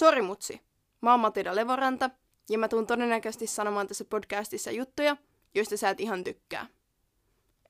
Sori 0.00 0.22
mutsi, 0.22 0.60
mä 1.00 1.10
oon 1.10 1.20
Matilda 1.20 1.56
Levoranta, 1.56 2.10
ja 2.50 2.58
mä 2.58 2.68
tuun 2.68 2.86
todennäköisesti 2.86 3.46
sanomaan 3.46 3.86
tässä 3.86 4.04
podcastissa 4.04 4.70
juttuja, 4.70 5.16
joista 5.54 5.76
sä 5.76 5.90
et 5.90 6.00
ihan 6.00 6.24
tykkää. 6.24 6.66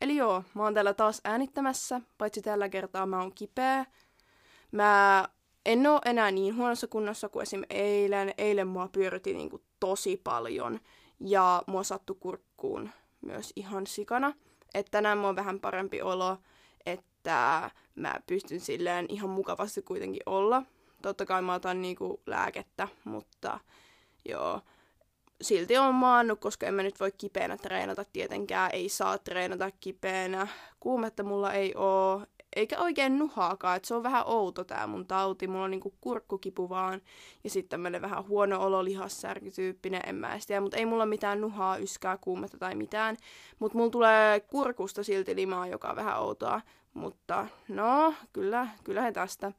Eli 0.00 0.16
joo, 0.16 0.44
mä 0.54 0.62
oon 0.62 0.74
täällä 0.74 0.94
taas 0.94 1.20
äänittämässä, 1.24 2.00
paitsi 2.18 2.42
tällä 2.42 2.68
kertaa 2.68 3.06
mä 3.06 3.20
oon 3.20 3.34
kipeä. 3.34 3.86
Mä 4.72 5.28
en 5.66 5.86
oo 5.86 6.00
enää 6.04 6.30
niin 6.30 6.56
huonossa 6.56 6.86
kunnossa 6.86 7.28
kuin 7.28 7.42
esim. 7.42 7.62
eilen. 7.70 8.34
Eilen 8.38 8.68
mua 8.68 8.88
pyöriti 8.88 9.34
niinku 9.34 9.62
tosi 9.80 10.20
paljon 10.24 10.80
ja 11.20 11.62
mua 11.66 11.82
sattu 11.82 12.14
kurkkuun 12.14 12.90
myös 13.20 13.52
ihan 13.56 13.86
sikana. 13.86 14.34
Että 14.74 14.90
tänään 14.90 15.18
mua 15.18 15.28
on 15.28 15.36
vähän 15.36 15.60
parempi 15.60 16.02
olo, 16.02 16.36
että 16.86 17.70
mä 17.94 18.14
pystyn 18.26 18.60
silleen 18.60 19.06
ihan 19.08 19.30
mukavasti 19.30 19.82
kuitenkin 19.82 20.22
olla. 20.26 20.62
Totta 21.02 21.26
kai 21.26 21.42
mä 21.42 21.54
otan 21.54 21.82
niinku 21.82 22.20
lääkettä, 22.26 22.88
mutta 23.04 23.60
joo, 24.28 24.60
silti 25.42 25.78
on 25.78 25.94
maannut, 25.94 26.40
koska 26.40 26.66
en 26.66 26.74
mä 26.74 26.82
nyt 26.82 27.00
voi 27.00 27.12
kipeänä 27.12 27.56
treenata 27.56 28.04
tietenkään, 28.12 28.70
ei 28.72 28.88
saa 28.88 29.18
treenata 29.18 29.70
kipeänä. 29.80 30.46
Kuumetta 30.80 31.22
mulla 31.22 31.52
ei 31.52 31.74
oo, 31.76 32.22
eikä 32.56 32.78
oikein 32.78 33.18
nuhaakaan, 33.18 33.76
että 33.76 33.88
se 33.88 33.94
on 33.94 34.02
vähän 34.02 34.22
outo 34.26 34.64
tää 34.64 34.86
mun 34.86 35.06
tauti. 35.06 35.46
Mulla 35.46 35.64
on 35.64 35.70
niinku 35.70 35.94
kurkkukipu 36.00 36.68
vaan 36.68 37.00
ja 37.44 37.50
sitten 37.50 37.70
tämmönen 37.70 38.02
vähän 38.02 38.28
huono 38.28 38.60
olo, 38.60 38.84
lihassärkytyyppinen, 38.84 40.02
en 40.06 40.14
mä 40.14 40.38
tiedä, 40.46 40.60
mutta 40.60 40.76
ei 40.76 40.86
mulla 40.86 41.06
mitään 41.06 41.40
nuhaa, 41.40 41.76
yskää, 41.76 42.16
kuumetta 42.16 42.58
tai 42.58 42.74
mitään. 42.74 43.16
Mutta 43.58 43.78
mulla 43.78 43.90
tulee 43.90 44.40
kurkusta 44.40 45.02
silti 45.02 45.36
limaa, 45.36 45.66
joka 45.66 45.90
on 45.90 45.96
vähän 45.96 46.20
outoa. 46.20 46.60
Mutta 46.94 47.46
no, 47.68 48.14
kyllä, 48.32 48.68
kyllähän 48.84 49.14
tästä 49.14 49.52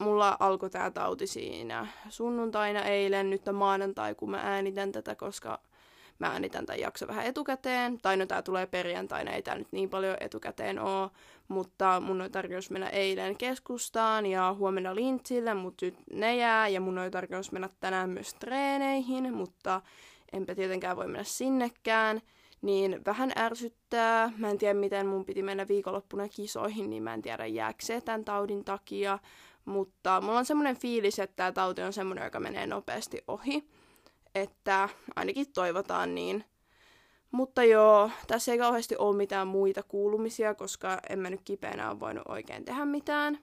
mulla 0.00 0.36
alkoi 0.40 0.70
tämä 0.70 0.90
tauti 0.90 1.26
siinä 1.26 1.86
sunnuntaina 2.08 2.82
eilen, 2.82 3.30
nyt 3.30 3.48
on 3.48 3.54
maanantai, 3.54 4.14
kun 4.14 4.30
mä 4.30 4.40
äänitän 4.42 4.92
tätä, 4.92 5.14
koska 5.14 5.58
mä 6.18 6.26
äänitän 6.26 6.66
tämän 6.66 6.80
jakso 6.80 7.08
vähän 7.08 7.26
etukäteen. 7.26 7.98
Tai 8.02 8.16
no 8.16 8.26
tää 8.26 8.42
tulee 8.42 8.66
perjantaina, 8.66 9.30
ei 9.30 9.42
tää 9.42 9.54
nyt 9.54 9.68
niin 9.70 9.90
paljon 9.90 10.16
etukäteen 10.20 10.78
oo. 10.78 11.10
Mutta 11.48 12.00
mun 12.00 12.20
on 12.20 12.30
tarkoitus 12.30 12.70
mennä 12.70 12.88
eilen 12.88 13.36
keskustaan 13.36 14.26
ja 14.26 14.54
huomenna 14.58 14.94
lintsille, 14.94 15.54
mutta 15.54 15.86
nyt 15.86 15.94
ne 16.12 16.36
jää. 16.36 16.68
Ja 16.68 16.80
mun 16.80 16.98
on 16.98 17.10
tarkoitus 17.10 17.52
mennä 17.52 17.68
tänään 17.80 18.10
myös 18.10 18.34
treeneihin, 18.34 19.34
mutta 19.34 19.80
enpä 20.32 20.54
tietenkään 20.54 20.96
voi 20.96 21.06
mennä 21.06 21.24
sinnekään. 21.24 22.20
Niin 22.62 23.04
vähän 23.06 23.32
ärsyttää. 23.38 24.32
Mä 24.38 24.50
en 24.50 24.58
tiedä, 24.58 24.74
miten 24.74 25.06
mun 25.06 25.24
piti 25.24 25.42
mennä 25.42 25.68
viikonloppuna 25.68 26.28
kisoihin, 26.28 26.90
niin 26.90 27.02
mä 27.02 27.14
en 27.14 27.22
tiedä 27.22 27.46
jääkö 27.46 27.84
se 27.84 28.00
tämän 28.00 28.24
taudin 28.24 28.64
takia. 28.64 29.18
Mutta 29.64 30.20
mulla 30.20 30.38
on 30.38 30.44
semmoinen 30.44 30.76
fiilis, 30.76 31.18
että 31.18 31.36
tämä 31.36 31.52
tauti 31.52 31.82
on 31.82 31.92
semmoinen, 31.92 32.24
joka 32.24 32.40
menee 32.40 32.66
nopeasti 32.66 33.24
ohi. 33.28 33.68
Että 34.34 34.88
ainakin 35.16 35.52
toivotaan 35.52 36.14
niin. 36.14 36.44
Mutta 37.30 37.64
joo, 37.64 38.10
tässä 38.26 38.52
ei 38.52 38.58
kauheasti 38.58 38.96
ole 38.96 39.16
mitään 39.16 39.48
muita 39.48 39.82
kuulumisia, 39.82 40.54
koska 40.54 40.98
en 41.08 41.18
mä 41.18 41.30
nyt 41.30 41.40
kipeänä 41.44 41.90
ole 41.90 42.00
voinut 42.00 42.28
oikein 42.28 42.64
tehdä 42.64 42.84
mitään. 42.84 43.38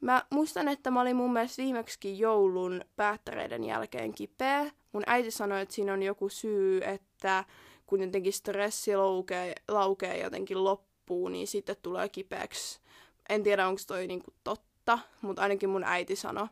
Mä 0.00 0.22
muistan, 0.30 0.68
että 0.68 0.90
mä 0.90 1.00
olin 1.00 1.16
mun 1.16 1.32
mielestä 1.32 1.62
viimeksi 1.62 2.18
joulun 2.18 2.80
päättäreiden 2.96 3.64
jälkeen 3.64 4.14
kipeä. 4.14 4.70
Mun 4.92 5.02
äiti 5.06 5.30
sanoi, 5.30 5.60
että 5.60 5.74
siinä 5.74 5.92
on 5.92 6.02
joku 6.02 6.28
syy, 6.28 6.80
että 6.84 7.44
kun 7.86 8.00
jotenkin 8.00 8.32
stressi 8.32 8.96
laukee, 8.96 9.54
laukee 9.68 10.22
jotenkin 10.22 10.64
loppuun, 10.64 11.32
niin 11.32 11.46
sitten 11.46 11.76
tulee 11.82 12.08
kipeäksi. 12.08 12.80
En 13.28 13.42
tiedä, 13.42 13.68
onko 13.68 13.80
toi 13.86 14.06
niinku 14.06 14.30
totta 14.44 14.69
totta, 14.96 15.08
mutta 15.22 15.42
ainakin 15.42 15.70
mun 15.70 15.84
äiti 15.84 16.16
sanoi, 16.16 16.46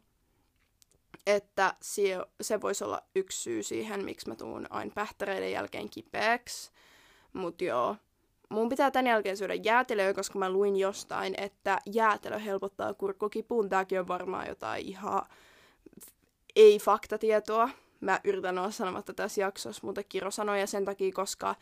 että 1.27 1.75
se, 1.81 2.03
se 2.41 2.61
voisi 2.61 2.85
olla 2.85 3.03
yksi 3.15 3.43
syy 3.43 3.63
siihen, 3.63 4.05
miksi 4.05 4.29
mä 4.29 4.35
tuun 4.35 4.67
aina 4.71 4.93
pähtäreiden 4.95 5.53
jälkeen 5.53 5.91
kipeäksi. 5.91 6.71
Mutta 7.33 7.65
joo, 7.65 7.97
mun 8.49 8.69
pitää 8.69 8.91
tämän 8.91 9.07
jälkeen 9.07 9.37
syödä 9.37 9.55
jäätelöä, 9.55 10.15
koska 10.15 10.39
mä 10.39 10.51
luin 10.51 10.77
jostain, 10.77 11.35
että 11.37 11.79
jäätelö 11.87 12.39
helpottaa 12.39 12.95
kurkkukipuun. 12.95 13.69
Tääkin 13.69 14.01
on 14.01 14.09
varmaan 14.09 14.49
jotain 14.49 14.87
ihan 14.87 15.23
ei-faktatietoa. 16.57 17.71
Mä 18.01 18.21
yritän 18.25 18.59
olla 18.59 18.71
sanomatta 18.71 19.15
tässä 19.15 19.41
jaksossa, 19.41 19.87
mutta 19.87 20.03
Kiro 20.03 20.31
sanoi 20.31 20.61
ja 20.61 20.67
sen 20.67 20.85
takia, 20.85 21.13
koska 21.13 21.55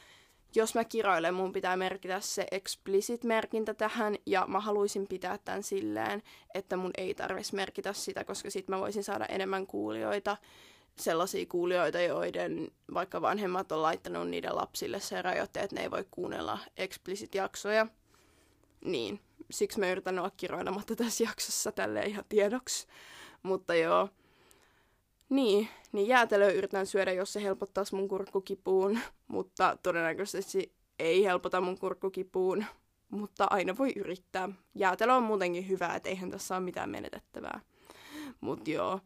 jos 0.56 0.75
mä 0.75 0.84
kiroilen, 0.84 1.34
mun 1.34 1.53
pitää 1.53 1.77
merkitä 1.77 2.21
se 2.21 2.47
explicit-merkintä 2.50 3.75
tähän, 3.75 4.17
ja 4.27 4.47
mä 4.49 4.61
haluaisin 4.61 5.06
pitää 5.06 5.39
tämän 5.39 5.62
silleen, 5.62 6.22
että 6.55 6.77
mun 6.77 6.91
ei 6.99 7.15
tarvitsisi 7.15 7.56
merkitä 7.56 7.93
sitä, 7.93 8.25
koska 8.25 8.50
sit 8.50 8.69
mä 8.69 8.81
voisin 8.81 9.05
saada 9.05 9.27
enemmän 9.27 9.66
kuulijoita, 9.66 10.37
sellaisia 10.99 11.47
kuulijoita, 11.47 12.00
joiden 12.00 12.71
vaikka 12.95 13.21
vanhemmat 13.21 13.72
on 13.72 13.83
laittanut 13.83 14.28
niiden 14.28 14.56
lapsille 14.56 15.00
se 15.00 15.22
rajoite, 15.22 15.61
että 15.61 15.77
ne 15.77 15.83
ei 15.83 15.91
voi 15.91 16.05
kuunnella 16.11 16.59
explicit-jaksoja. 16.77 17.87
Niin, 18.84 19.21
siksi 19.50 19.81
mä 19.81 19.91
yritän 19.91 20.19
olla 20.19 20.31
kiroilematta 20.37 20.97
tässä 20.97 21.25
jaksossa 21.25 21.72
tälle 21.72 22.00
ihan 22.00 22.25
tiedoksi. 22.28 22.87
Mutta 23.43 23.75
joo, 23.75 24.09
niin, 25.28 25.69
niin 25.92 26.09
jäätelöä 26.09 26.50
yritän 26.50 26.87
syödä, 26.87 27.12
jos 27.12 27.32
se 27.32 27.42
helpottaisi 27.42 27.94
mun 27.94 28.09
kurkkukipuun, 28.09 28.98
mutta 29.28 29.78
todennäköisesti 29.82 30.72
ei 30.98 31.25
helpota 31.25 31.60
mun 31.60 31.78
kurkkukipuun, 31.78 32.64
mutta 33.10 33.47
aina 33.50 33.78
voi 33.78 33.92
yrittää. 33.97 34.48
Jäätelö 34.75 35.15
on 35.15 35.22
muutenkin 35.22 35.69
hyvä, 35.69 35.94
että 35.94 36.09
eihän 36.09 36.31
tässä 36.31 36.56
ole 36.56 36.65
mitään 36.65 36.91
menetettävää. 36.91 37.60
Mut 38.41 38.69
joo. 38.69 39.00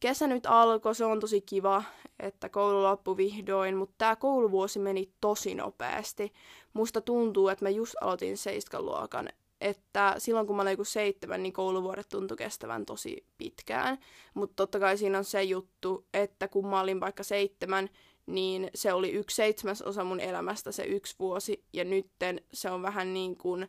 Kesä 0.00 0.26
nyt 0.26 0.46
alkoi, 0.46 0.94
se 0.94 1.04
on 1.04 1.20
tosi 1.20 1.40
kiva, 1.40 1.82
että 2.20 2.48
koulu 2.48 2.82
loppui 2.82 3.16
vihdoin, 3.16 3.76
mutta 3.76 3.94
tämä 3.98 4.16
kouluvuosi 4.16 4.78
meni 4.78 5.10
tosi 5.20 5.54
nopeasti. 5.54 6.32
Musta 6.72 7.00
tuntuu, 7.00 7.48
että 7.48 7.64
mä 7.64 7.70
just 7.70 7.94
aloitin 8.00 8.36
seiskaluokan 8.36 9.28
että 9.60 10.14
silloin 10.18 10.46
kun 10.46 10.56
mä 10.56 10.62
olin 10.62 10.70
joku 10.70 10.84
seitsemän, 10.84 11.42
niin 11.42 11.52
kouluvuodet 11.52 12.08
tuntui 12.08 12.36
kestävän 12.36 12.86
tosi 12.86 13.26
pitkään. 13.38 13.98
Mutta 14.34 14.56
totta 14.56 14.80
kai 14.80 14.98
siinä 14.98 15.18
on 15.18 15.24
se 15.24 15.42
juttu, 15.42 16.06
että 16.14 16.48
kun 16.48 16.66
mä 16.66 16.80
olin 16.80 17.00
vaikka 17.00 17.22
seitsemän, 17.22 17.90
niin 18.26 18.70
se 18.74 18.92
oli 18.92 19.10
yksi 19.10 19.36
seitsemäs 19.36 19.82
osa 19.82 20.04
mun 20.04 20.20
elämästä 20.20 20.72
se 20.72 20.84
yksi 20.84 21.14
vuosi, 21.18 21.64
ja 21.72 21.84
nytten 21.84 22.40
se 22.52 22.70
on 22.70 22.82
vähän 22.82 23.14
niin 23.14 23.36
kuin 23.36 23.68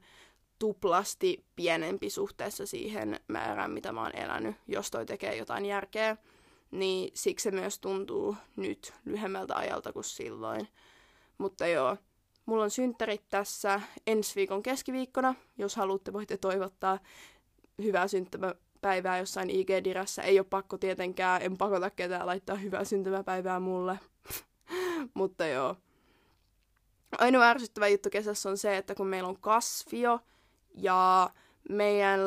tuplasti 0.60 1.46
pienempi 1.56 2.10
suhteessa 2.10 2.66
siihen 2.66 3.20
määrään, 3.28 3.72
mitä 3.72 3.92
mä 3.92 4.02
oon 4.02 4.16
elänyt, 4.16 4.56
jos 4.68 4.92
toi 4.92 5.06
tekee 5.06 5.36
jotain 5.36 5.66
järkeä. 5.66 6.18
Niin 6.72 7.12
siksi 7.14 7.44
se 7.44 7.52
myös 7.52 7.80
tuntuu 7.80 8.36
nyt 8.56 8.94
lyhyemmältä 9.06 9.56
ajalta 9.56 9.94
kuin 9.94 10.04
silloin. 10.04 10.68
Mutta 11.38 11.68
joo, 11.68 11.98
Mulla 12.48 12.64
on 12.64 12.72
synttärit 12.72 13.30
tässä 13.30 13.82
ensi 14.08 14.36
viikon 14.36 14.64
keskiviikkona. 14.64 15.36
Jos 15.58 15.76
haluatte, 15.76 16.14
voitte 16.14 16.38
toivottaa 16.38 17.00
hyvää 17.82 18.08
syntymäpäivää 18.08 19.18
jossain 19.18 19.50
IG-dirässä. 19.50 20.24
Ei 20.24 20.40
ole 20.40 20.48
pakko 20.50 20.78
tietenkään, 20.78 21.42
en 21.42 21.58
pakota 21.58 21.90
ketään 21.90 22.26
laittaa 22.26 22.56
hyvää 22.56 22.84
syntymäpäivää 22.84 23.60
mulle. 23.60 24.00
Mutta 25.14 25.48
joo. 25.48 25.76
Ainoa 27.18 27.50
ärsyttävä 27.50 27.88
juttu 27.88 28.10
kesässä 28.10 28.50
on 28.50 28.58
se, 28.58 28.78
että 28.78 28.96
kun 28.96 29.08
meillä 29.08 29.30
on 29.30 29.42
kasvio 29.42 30.20
ja 30.74 31.30
meidän 31.70 32.20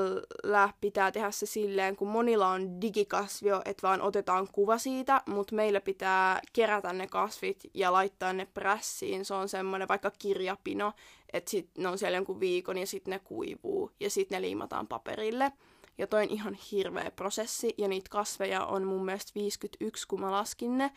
pitää 0.81 1.13
tehdä 1.13 1.31
se 1.31 1.47
silleen, 1.47 1.97
kun 1.97 2.09
monilla 2.09 2.49
on 2.49 2.81
digikasvio, 2.81 3.63
että 3.65 3.89
vaan 3.89 4.03
otetaan 4.03 4.49
kuva 4.53 4.79
siitä, 4.79 5.23
mutta 5.27 5.55
meillä 5.55 5.81
pitää 5.81 6.41
kerätä 6.53 6.93
ne 6.93 7.07
kasvit 7.07 7.61
ja 7.75 7.93
laittaa 7.93 8.33
ne 8.33 8.47
prässiin. 8.55 9.25
Se 9.25 9.35
on 9.35 9.49
semmoinen 9.49 9.89
vaikka 9.89 10.11
kirjapino, 10.19 10.93
että 11.33 11.51
sit 11.51 11.71
ne 11.79 11.89
on 11.89 11.99
siellä 11.99 12.17
jonkun 12.17 12.41
viikon 12.41 12.79
ja 12.79 12.87
sitten 12.87 13.11
ne 13.11 13.19
kuivuu 13.19 13.91
ja 14.01 14.11
sitten 14.11 14.37
ne 14.37 14.43
liimataan 14.43 14.87
paperille. 14.87 15.53
Ja 15.99 16.07
toi 16.07 16.23
on 16.23 16.31
ihan 16.31 16.55
hirveä 16.55 17.11
prosessi 17.11 17.75
ja 17.79 17.89
niitä 17.89 18.11
kasveja 18.11 18.65
on 18.65 18.85
mun 18.85 19.05
mielestä 19.05 19.33
51, 19.35 20.09
kun 20.09 20.21
mä 20.21 20.31
laskin 20.31 20.79
ne. 20.79 20.91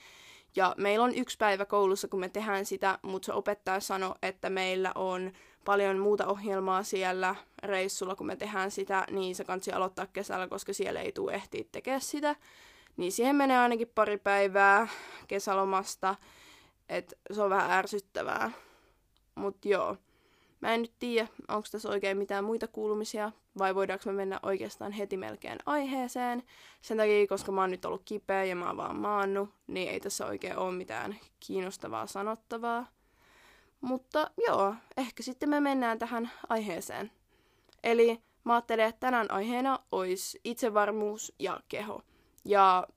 Ja 0.55 0.75
meillä 0.77 1.05
on 1.05 1.15
yksi 1.15 1.37
päivä 1.37 1.65
koulussa, 1.65 2.07
kun 2.07 2.19
me 2.19 2.29
tehdään 2.29 2.65
sitä, 2.65 2.99
mutta 3.01 3.25
se 3.25 3.33
opettaja 3.33 3.79
sanoi, 3.79 4.15
että 4.21 4.49
meillä 4.49 4.91
on 4.95 5.31
paljon 5.65 5.97
muuta 5.97 6.27
ohjelmaa 6.27 6.83
siellä 6.83 7.35
reissulla, 7.63 8.15
kun 8.15 8.27
me 8.27 8.35
tehdään 8.35 8.71
sitä, 8.71 9.05
niin 9.11 9.35
se 9.35 9.43
kansi 9.43 9.71
aloittaa 9.71 10.07
kesällä, 10.07 10.47
koska 10.47 10.73
siellä 10.73 11.01
ei 11.01 11.11
tule 11.11 11.33
ehtiä 11.33 11.63
tekemään 11.71 12.01
sitä. 12.01 12.35
Niin 12.97 13.11
siihen 13.11 13.35
menee 13.35 13.57
ainakin 13.57 13.91
pari 13.95 14.17
päivää 14.17 14.87
kesälomasta, 15.27 16.15
että 16.89 17.15
se 17.31 17.41
on 17.41 17.49
vähän 17.49 17.71
ärsyttävää. 17.71 18.51
Mut 19.35 19.65
joo, 19.65 19.97
mä 20.61 20.73
en 20.73 20.81
nyt 20.81 20.93
tiedä, 20.99 21.27
onko 21.47 21.67
tässä 21.71 21.89
oikein 21.89 22.17
mitään 22.17 22.43
muita 22.43 22.67
kuulumisia, 22.67 23.31
vai 23.57 23.75
voidaanko 23.75 24.03
me 24.05 24.13
mennä 24.13 24.39
oikeastaan 24.43 24.91
heti 24.91 25.17
melkein 25.17 25.57
aiheeseen. 25.65 26.43
Sen 26.81 26.97
takia, 26.97 27.27
koska 27.27 27.51
mä 27.51 27.61
oon 27.61 27.71
nyt 27.71 27.85
ollut 27.85 28.01
kipeä 28.05 28.43
ja 28.43 28.55
mä 28.55 28.67
oon 28.67 28.77
vaan 28.77 28.95
maannut, 28.95 29.49
niin 29.67 29.89
ei 29.89 29.99
tässä 29.99 30.25
oikein 30.25 30.57
ole 30.57 30.71
mitään 30.71 31.15
kiinnostavaa 31.39 32.07
sanottavaa. 32.07 32.87
Mutta 33.83 34.31
joo, 34.47 34.75
ehkä 34.97 35.23
sitten 35.23 35.49
me 35.49 35.59
mennään 35.59 35.99
tähän 35.99 36.31
aiheeseen. 36.49 37.11
Eli 37.83 38.21
mä 38.43 38.53
ajattelen, 38.53 38.85
että 38.85 38.99
tänään 38.99 39.31
aiheena 39.31 39.79
olisi 39.91 40.39
itsevarmuus 40.43 41.33
ja 41.39 41.59
keho. 41.67 42.01
Ja 42.45 42.87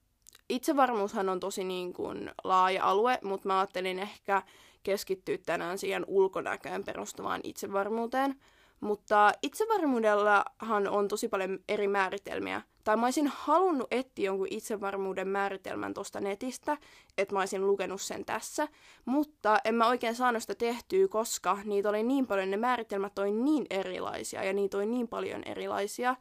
itsevarmuushan 0.49 1.29
on 1.29 1.41
tosi 1.41 1.65
niin 1.65 1.93
kuin 1.93 2.31
laaja 2.45 2.85
alue, 2.85 3.19
mutta 3.23 3.49
mä 3.49 3.59
ajattelin 3.59 3.99
ehkä 3.99 4.43
keskittyä 4.83 5.39
tänään 5.47 5.79
siihen 5.79 6.05
ulkonäköön 6.07 6.85
perustuvaan 6.85 7.41
itsevarmuuteen. 7.45 8.41
Mutta 8.81 9.33
itsevarmuudellahan 9.43 10.89
on 10.89 11.09
tosi 11.09 11.29
paljon 11.29 11.59
eri 11.69 11.89
määritelmiä. 11.89 12.63
Tai 12.87 12.97
mä 12.97 13.07
olisin 13.07 13.33
halunnut 13.35 13.87
etsiä 13.91 14.27
jonkun 14.27 14.47
itsevarmuuden 14.51 15.29
määritelmän 15.29 15.95
tuosta 15.95 16.21
netistä, 16.21 16.77
että 17.19 17.35
mä 17.35 17.39
olisin 17.39 17.67
lukenut 17.67 18.01
sen 18.01 18.25
tässä. 18.25 18.69
Mutta 19.05 19.59
en 19.65 19.75
mä 19.75 19.89
oikein 19.89 20.15
saanut 20.15 20.43
sitä 20.43 20.55
tehtyä, 20.55 21.09
koska 21.09 21.59
niitä 21.65 21.89
oli 21.89 22.03
niin 22.03 22.27
paljon, 22.27 22.51
ne 22.51 22.57
määritelmät 22.57 23.19
oli 23.19 23.33
niin 23.33 23.67
erilaisia 23.71 24.45
ja 24.45 24.53
niitä 24.53 24.77
oli 24.77 24.87
niin 24.87 25.09
paljon 25.09 25.43
erilaisia. 25.47 26.17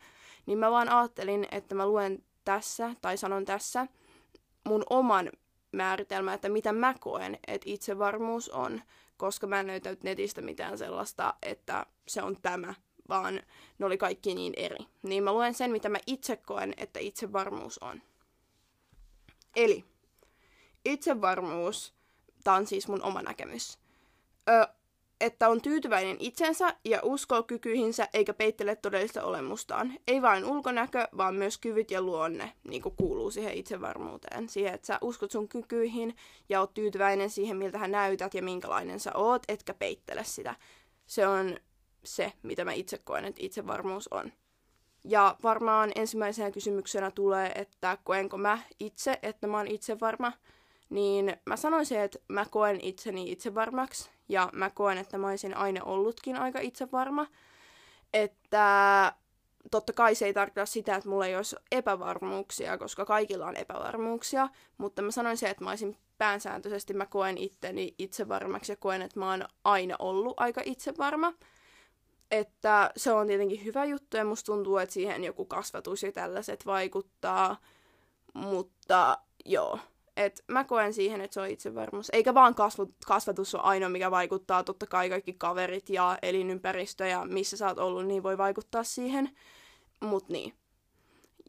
Niin 0.46 0.58
mä 0.58 0.72
vaan 0.72 0.90
ajattelin, 0.90 1.48
että 1.52 1.76
mä 1.76 1.88
luen 1.88 2.24
tässä, 2.46 2.96
tai 3.02 3.18
sanon 3.18 3.46
tässä, 3.46 3.88
mun 4.68 4.84
oman 4.90 5.30
määritelmän, 5.72 6.34
että 6.34 6.50
mitä 6.50 6.74
mä 6.74 6.96
koen, 7.00 7.38
että 7.48 7.70
itsevarmuus 7.70 8.50
on 8.50 8.82
koska 9.18 9.48
mä 9.48 9.60
en 9.60 9.68
löytänyt 9.68 10.04
netistä 10.04 10.42
mitään 10.42 10.78
sellaista, 10.78 11.34
että 11.42 11.86
se 12.08 12.22
on 12.22 12.38
tämä, 12.42 12.74
vaan 13.10 13.42
ne 13.80 13.86
oli 13.86 13.98
kaikki 13.98 14.36
niin 14.36 14.54
eri. 14.58 14.86
Niin 15.04 15.24
mä 15.24 15.34
luen 15.34 15.54
sen, 15.54 15.72
mitä 15.72 15.90
mä 15.90 15.98
itse 16.08 16.38
koen, 16.38 16.74
että 16.78 17.00
itsevarmuus 17.00 17.78
on. 17.78 18.02
Eli 19.56 19.86
itsevarmuus, 20.86 21.94
tämä 22.44 22.58
on 22.58 22.68
siis 22.68 22.88
mun 22.88 23.04
oma 23.04 23.22
näkemys. 23.22 23.80
Ö, 24.50 24.68
että 25.22 25.50
on 25.50 25.62
tyytyväinen 25.62 26.18
itsensä 26.20 26.76
ja 26.86 27.00
uskoo 27.04 27.44
kykyihinsä 27.44 28.08
eikä 28.14 28.34
peittele 28.34 28.76
todellista 28.76 29.24
olemustaan. 29.24 29.94
Ei 30.08 30.22
vain 30.22 30.46
ulkonäkö, 30.46 31.08
vaan 31.18 31.36
myös 31.36 31.58
kyvyt 31.58 31.92
ja 31.92 32.02
luonne 32.02 32.54
niin 32.64 32.82
kuin 32.82 32.96
kuuluu 32.96 33.32
siihen 33.32 33.54
itsevarmuuteen. 33.54 34.50
Siihen, 34.50 34.74
että 34.74 34.88
sä 34.88 34.98
uskot 35.02 35.32
sun 35.32 35.48
kykyihin 35.48 36.16
ja 36.50 36.60
oot 36.60 36.74
tyytyväinen 36.74 37.30
siihen, 37.30 37.58
miltä 37.58 37.78
hän 37.78 37.92
näytät 37.92 38.34
ja 38.34 38.44
minkälainen 38.44 39.00
sä 39.00 39.12
oot, 39.16 39.44
etkä 39.48 39.74
peittele 39.74 40.24
sitä. 40.24 40.56
Se 41.06 41.28
on 41.28 41.58
se, 42.06 42.34
mitä 42.44 42.66
mä 42.66 42.74
itse 42.74 42.98
koen, 42.98 43.26
että 43.26 43.42
itsevarmuus 43.44 44.08
on. 44.08 44.32
Ja 45.04 45.38
varmaan 45.44 45.92
ensimmäisenä 45.96 46.52
kysymyksenä 46.52 47.12
tulee, 47.12 47.52
että 47.56 47.98
koenko 48.04 48.38
mä 48.38 48.60
itse, 48.80 49.20
että 49.24 49.48
mä 49.48 49.58
oon 49.58 49.68
itsevarma, 49.68 50.32
niin 50.90 51.38
mä 51.46 51.56
sanoisin, 51.58 52.00
että 52.00 52.20
mä 52.28 52.46
koen 52.52 52.82
itseni 52.82 53.32
itsevarmaksi 53.32 54.10
ja 54.30 54.50
mä 54.54 54.70
koen, 54.70 54.98
että 54.98 55.18
mä 55.18 55.28
olisin 55.28 55.58
aina 55.58 55.84
ollutkin 55.84 56.36
aika 56.36 56.60
itsevarma. 56.60 57.28
Että 58.14 59.14
totta 59.72 59.94
kai 59.94 60.16
se 60.16 60.26
ei 60.26 60.34
tarkoita 60.34 60.66
sitä, 60.66 60.96
että 60.96 61.10
mulla 61.10 61.26
ei 61.26 61.36
olisi 61.36 61.56
epävarmuuksia, 61.72 62.78
koska 62.78 63.06
kaikilla 63.06 63.46
on 63.46 63.56
epävarmuuksia, 63.56 64.50
mutta 64.78 65.02
mä 65.02 65.12
sanoisin, 65.12 65.50
että 65.50 65.64
mä 65.64 65.70
olisin 65.70 65.98
päänsääntöisesti, 66.18 66.94
mä 66.94 67.06
koen 67.06 67.38
itteni 67.38 67.96
itsevarmaksi 67.98 68.72
ja 68.72 68.76
koen, 68.76 69.02
että 69.02 69.20
mä 69.20 69.30
oon 69.32 69.46
aina 69.64 69.96
ollut 70.00 70.34
aika 70.38 70.62
itsevarma. 70.66 71.34
Että 72.32 72.92
se 72.98 73.12
on 73.12 73.28
tietenkin 73.28 73.66
hyvä 73.66 73.86
juttu 73.86 74.18
ja 74.18 74.26
musta 74.26 74.46
tuntuu, 74.46 74.78
että 74.78 74.94
siihen 74.94 75.24
joku 75.24 75.46
kasvatus 75.46 76.04
ja 76.04 76.12
tällaiset 76.12 76.66
vaikuttaa, 76.66 77.58
mutta 78.34 79.18
joo, 79.46 79.80
et 80.18 80.44
mä 80.48 80.64
koen 80.64 80.94
siihen, 80.94 81.22
että 81.22 81.34
se 81.34 81.42
on 81.42 81.50
itsevarmuus. 81.50 82.10
Eikä 82.14 82.34
vaan 82.34 82.56
kasvu, 82.56 82.94
kasvatus 83.08 83.56
ole 83.56 83.64
ainoa, 83.64 83.90
mikä 83.90 84.12
vaikuttaa. 84.12 84.64
Totta 84.64 84.88
kai 84.88 85.10
kaikki 85.10 85.34
kaverit 85.34 85.90
ja 85.90 86.18
elinympäristö 86.22 87.08
ja 87.08 87.26
missä 87.26 87.58
sä 87.58 87.68
oot 87.68 87.80
ollut, 87.80 88.06
niin 88.06 88.24
voi 88.24 88.38
vaikuttaa 88.38 88.84
siihen. 88.84 89.30
Mut 90.00 90.30
niin. 90.30 90.54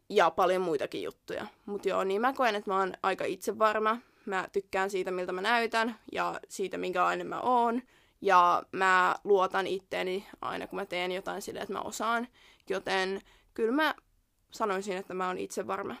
Ja 0.09 0.31
paljon 0.31 0.61
muitakin 0.61 1.03
juttuja. 1.03 1.47
Mut 1.65 1.85
joo, 1.85 2.03
niin 2.03 2.21
mä 2.21 2.33
koen, 2.33 2.55
että 2.55 2.71
mä 2.71 2.79
oon 2.79 2.93
aika 3.03 3.25
itsevarma. 3.25 3.97
Mä 4.25 4.47
tykkään 4.51 4.89
siitä, 4.89 5.11
miltä 5.11 5.31
mä 5.31 5.41
näytän 5.41 5.99
ja 6.11 6.39
siitä, 6.49 6.77
minkälainen 6.77 7.27
mä 7.27 7.39
oon. 7.39 7.81
Ja 8.21 8.63
mä 8.71 9.15
luotan 9.23 9.67
itteeni 9.67 10.27
aina, 10.41 10.67
kun 10.67 10.79
mä 10.79 10.85
teen 10.85 11.11
jotain 11.11 11.41
silleen, 11.41 11.63
että 11.63 11.73
mä 11.73 11.81
osaan. 11.81 12.27
Joten 12.69 13.21
kyllä 13.53 13.71
mä 13.71 13.95
sanoisin, 14.51 14.97
että 14.97 15.13
mä 15.13 15.27
oon 15.27 15.37
itsevarma 15.37 15.95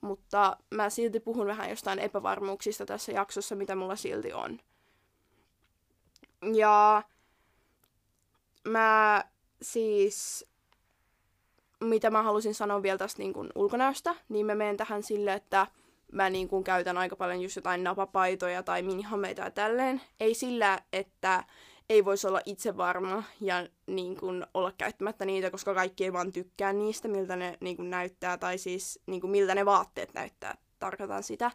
mutta 0.00 0.56
mä 0.70 0.90
silti 0.90 1.20
puhun 1.20 1.46
vähän 1.46 1.70
jostain 1.70 1.98
epävarmuuksista 1.98 2.86
tässä 2.86 3.12
jaksossa, 3.12 3.56
mitä 3.56 3.76
mulla 3.76 3.96
silti 3.96 4.32
on. 4.32 4.60
Ja 6.54 7.02
mä 8.68 9.24
siis, 9.62 10.46
mitä 11.80 12.10
mä 12.10 12.22
halusin 12.22 12.54
sanoa 12.54 12.82
vielä 12.82 12.98
tästä 12.98 13.22
niin 13.22 13.34
ulkonäöstä, 13.54 14.14
niin 14.28 14.46
mä 14.46 14.54
menen 14.54 14.76
tähän 14.76 15.02
sille, 15.02 15.32
että 15.32 15.66
mä 16.12 16.30
niin 16.30 16.48
kuin 16.48 16.64
käytän 16.64 16.98
aika 16.98 17.16
paljon 17.16 17.40
just 17.40 17.56
jotain 17.56 17.84
napapaitoja 17.84 18.62
tai 18.62 18.82
minihameita 18.82 19.42
ja 19.42 19.50
tälleen. 19.50 20.00
Ei 20.20 20.34
sillä, 20.34 20.78
että 20.92 21.44
ei 21.90 22.04
voisi 22.04 22.26
olla 22.26 22.40
itse 22.44 22.76
varma 22.76 23.22
ja 23.40 23.66
niin 23.86 24.16
kuin, 24.16 24.46
olla 24.54 24.72
käyttämättä 24.78 25.24
niitä, 25.24 25.50
koska 25.50 25.74
kaikki 25.74 26.04
ei 26.04 26.12
vaan 26.12 26.32
tykkää 26.32 26.72
niistä, 26.72 27.08
miltä 27.08 27.36
ne 27.36 27.56
niin 27.60 27.76
kuin, 27.76 27.90
näyttää, 27.90 28.38
tai 28.38 28.58
siis 28.58 29.00
niin 29.06 29.20
kuin, 29.20 29.30
miltä 29.30 29.54
ne 29.54 29.66
vaatteet 29.66 30.14
näyttää. 30.14 30.54
Tarkoitan 30.78 31.22
sitä, 31.22 31.50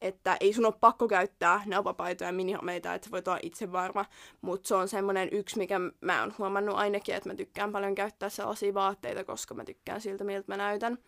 että 0.00 0.36
ei 0.40 0.52
sun 0.52 0.66
ole 0.66 0.74
pakko 0.80 1.08
käyttää 1.08 1.62
napapaitoja 1.66 2.28
ja 2.28 2.32
minihameita, 2.32 2.94
että 2.94 3.10
voit 3.10 3.28
olla 3.28 3.38
itse 3.42 3.72
varma, 3.72 4.04
mutta 4.40 4.68
se 4.68 4.74
on 4.74 4.88
semmoinen 4.88 5.28
yksi, 5.32 5.58
mikä 5.58 5.80
mä 6.00 6.20
oon 6.20 6.34
huomannut 6.38 6.76
ainakin, 6.76 7.14
että 7.14 7.28
mä 7.28 7.34
tykkään 7.34 7.72
paljon 7.72 7.94
käyttää 7.94 8.28
sellaisia 8.28 8.74
vaatteita, 8.74 9.24
koska 9.24 9.54
mä 9.54 9.64
tykkään 9.64 10.00
siltä, 10.00 10.24
miltä 10.24 10.44
mä 10.48 10.56
näytän. 10.56 10.98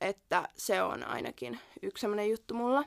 Että 0.00 0.48
se 0.56 0.82
on 0.82 1.04
ainakin 1.04 1.58
yksi 1.82 2.00
semmoinen 2.00 2.30
juttu 2.30 2.54
mulla 2.54 2.84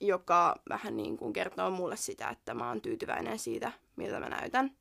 joka 0.00 0.56
vähän 0.68 0.96
niin 0.96 1.16
kuin 1.16 1.32
kertoo 1.32 1.70
mulle 1.70 1.96
sitä, 1.96 2.28
että 2.28 2.54
mä 2.54 2.68
oon 2.68 2.80
tyytyväinen 2.80 3.38
siitä, 3.38 3.72
miltä 3.96 4.20
mä 4.20 4.28
näytän. 4.28 4.76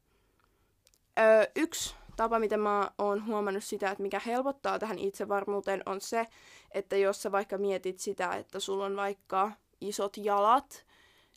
Öö, 1.20 1.46
yksi 1.56 1.96
tapa, 2.16 2.40
miten 2.40 2.60
mä 2.60 2.92
oon 2.98 3.26
huomannut 3.26 3.64
sitä, 3.64 3.92
että 3.92 4.04
mikä 4.04 4.22
helpottaa 4.26 4.80
tähän 4.80 5.00
itsevarmuuteen, 5.00 5.84
on 5.86 6.02
se, 6.02 6.26
että 6.72 6.98
jos 6.98 7.22
sä 7.22 7.32
vaikka 7.32 7.58
mietit 7.58 8.00
sitä, 8.00 8.36
että 8.36 8.60
sulla 8.60 8.86
on 8.86 8.96
vaikka 8.96 9.52
isot 9.82 10.18
jalat, 10.18 10.86